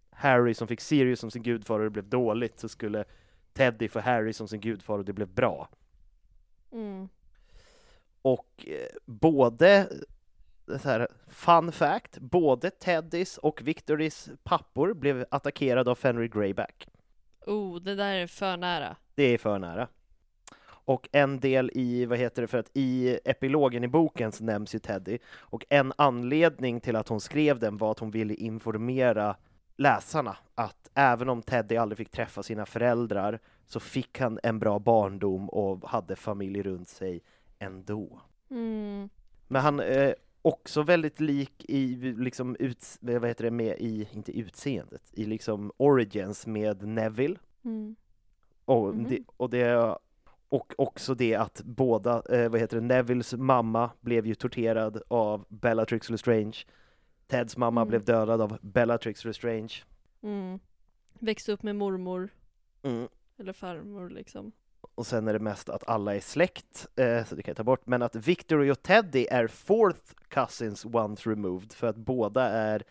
[0.09, 3.03] Harry som fick Sirius som sin gudfar och det blev dåligt, så skulle
[3.53, 5.69] Teddy få Harry som sin gudfar och det blev bra.
[6.71, 7.09] Mm.
[8.21, 9.88] Och eh, både,
[10.67, 16.88] så här, fun fact, både Teddys och Victorys pappor blev attackerade av Fenrir Greyback.
[17.45, 18.95] Oh, det där är för nära.
[19.15, 19.88] Det är för nära.
[20.86, 24.75] Och en del i, vad heter det, för att i epilogen i boken så nämns
[24.75, 29.36] ju Teddy, och en anledning till att hon skrev den var att hon ville informera
[29.77, 34.79] läsarna att även om Teddy aldrig fick träffa sina föräldrar så fick han en bra
[34.79, 37.21] barndom och hade familj runt sig
[37.59, 38.21] ändå.
[38.49, 39.09] Mm.
[39.47, 44.39] Men han är också väldigt lik i liksom ut, vad heter det, med i, inte
[44.39, 47.36] utseendet, i liksom origins med Neville.
[47.65, 47.95] Mm.
[48.65, 49.09] Och, Mhm.
[49.09, 49.97] det, och, det,
[50.53, 55.45] och också det att båda, eh, vad heter det, Nevilles mamma blev ju torterad av
[55.49, 56.57] Bellatrix Lestrange.
[57.27, 57.89] Teds mamma Mm.
[57.89, 59.73] blev dödad av Bellatrix Lestrange.
[60.23, 60.59] Mm.
[61.19, 62.29] Växte upp med mormor,
[62.83, 63.07] Mm.
[63.39, 64.51] eller farmor liksom.
[64.95, 67.63] och sen är det mest att alla är släkt, eh, så det kan jag ta
[67.63, 72.83] bort, men att Victory och Teddy är fourth cousins once removed, för att båda är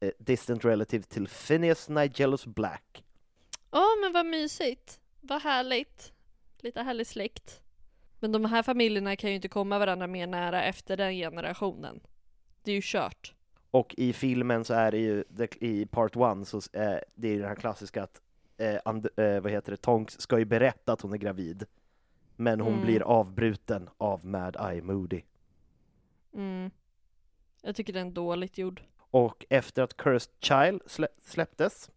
[0.00, 3.04] eh, distant relative till Phineas Nigelus Black.
[3.70, 5.00] Åh, men vad mysigt.
[5.20, 6.12] Vad härligt.
[6.66, 7.62] Lite härlig släkt.
[8.20, 12.00] Men de här familjerna kan ju inte komma varandra mer nära efter den generationen.
[12.62, 13.34] Det är ju kört.
[13.70, 15.24] Och i filmen så är det ju,
[15.60, 18.20] i part one, så är det är den här klassiska att,
[18.56, 21.64] eh, and, eh, vad heter det, Tonks ska ju berätta att hon är gravid,
[22.36, 22.84] men hon Mm.
[22.84, 25.22] blir avbruten av Mad Eye Moody.
[26.34, 26.70] Mm.
[27.62, 28.82] Jag tycker den är dåligt gjord.
[28.98, 31.90] Och efter att Cursed Child slä, släpptes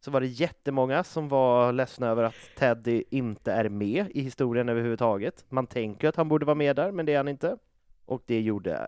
[0.00, 4.68] så var det jättemånga som var ledsna över att Teddy inte är med i historien
[4.68, 5.44] överhuvudtaget.
[5.48, 7.58] Man tänker att han borde vara med där, men det är han inte.
[8.04, 8.86] Och det gjorde,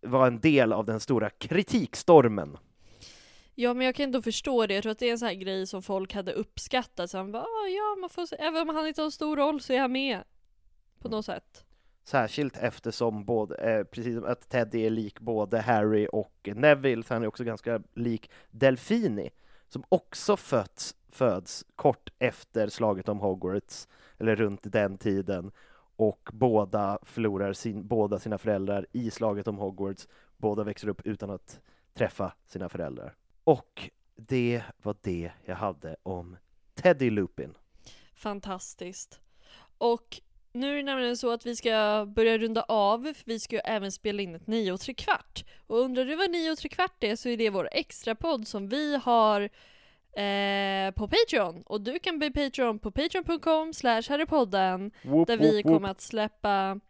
[0.00, 2.58] var en del av den stora kritikstormen.
[3.54, 4.74] Ja, men jag kan ändå förstå det.
[4.74, 7.10] Jag tror att det är en sån här grej som folk hade uppskattat.
[7.10, 8.36] Så han bara, "Ah, ja, man får se.
[8.36, 10.20] även om han inte har en stor roll så är han med.
[10.98, 11.64] På något sätt.
[12.04, 17.22] Särskilt eftersom både, eh, precis att Teddy är lik både Harry och Neville, så han
[17.22, 19.30] är också ganska lik Delfini,
[19.68, 23.88] som också föds, föds kort efter slaget om Hogwarts,
[24.18, 25.52] eller runt den tiden,
[25.96, 30.08] och båda förlorar sin, båda sina föräldrar i slaget om Hogwarts.
[30.36, 31.60] Båda växer upp utan att
[31.94, 33.14] träffa sina föräldrar.
[33.44, 36.36] Och det var det jag hade om
[36.74, 37.54] Teddy Lupin.
[38.14, 39.20] Fantastiskt.
[39.78, 40.20] Och
[40.56, 43.60] nu är det nämligen så att vi ska börja runda av, för vi ska ju
[43.64, 45.44] även spela in ett 9 och kvart.
[45.66, 48.68] Och undrar du vad 9 och kvart är så är det vår extra podd som
[48.68, 49.40] vi har
[50.16, 51.62] eh, på Patreon.
[51.62, 56.80] Och du kan bli Patreon på patreon.com slash harrypodden där vi kommer att släppa,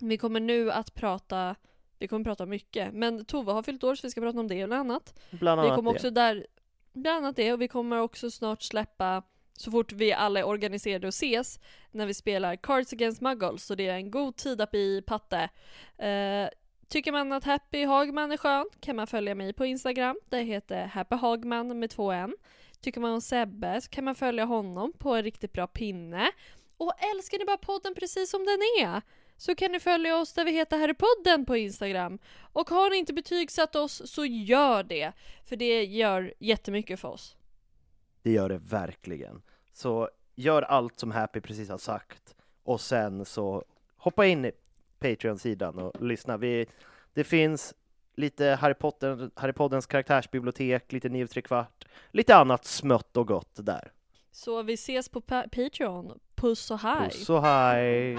[0.00, 1.54] vi kommer nu att prata,
[1.98, 4.60] vi kommer prata mycket, men Tove har fyllt år så vi ska prata om det
[4.60, 5.20] eller annat.
[5.30, 5.96] Bland Vi annat kommer det.
[5.96, 6.46] också där,
[6.92, 11.06] bland annat det, och vi kommer också snart släppa så fort vi alla är organiserade
[11.06, 14.70] och ses när vi spelar Cards Against Muggles, så det är en god tid att
[14.70, 15.48] bli patte.
[15.98, 16.48] Eh,
[16.88, 20.86] tycker man att Happy Hagman är skön kan man följa mig på Instagram, det heter
[20.86, 22.34] Happy Hagman med två n.
[22.80, 26.30] Tycker man om Sebbe så kan man följa honom på en riktigt bra pinne.
[26.76, 29.02] Och älskar ni bara podden precis som den är
[29.36, 32.18] så kan ni följa oss där vi heter herrpodden på Instagram.
[32.52, 35.12] Och har ni inte betygsatt oss så gör det,
[35.48, 37.36] för det gör jättemycket för oss.
[38.22, 39.42] Det gör det verkligen.
[39.72, 43.64] Så gör allt som Happy precis har sagt och sen så
[43.96, 44.52] hoppa in i
[44.98, 46.36] Patreon-sidan och lyssna.
[46.36, 46.66] Vi,
[47.14, 47.74] det finns
[48.14, 53.50] lite Harry, Potter, Harry Poddens karaktärsbibliotek, lite 9 3 kvart, lite annat smött och gott
[53.54, 53.92] där.
[54.32, 56.18] Så vi ses på pa- Patreon.
[56.34, 57.10] Puss och hej!
[57.10, 58.18] Puss och hej!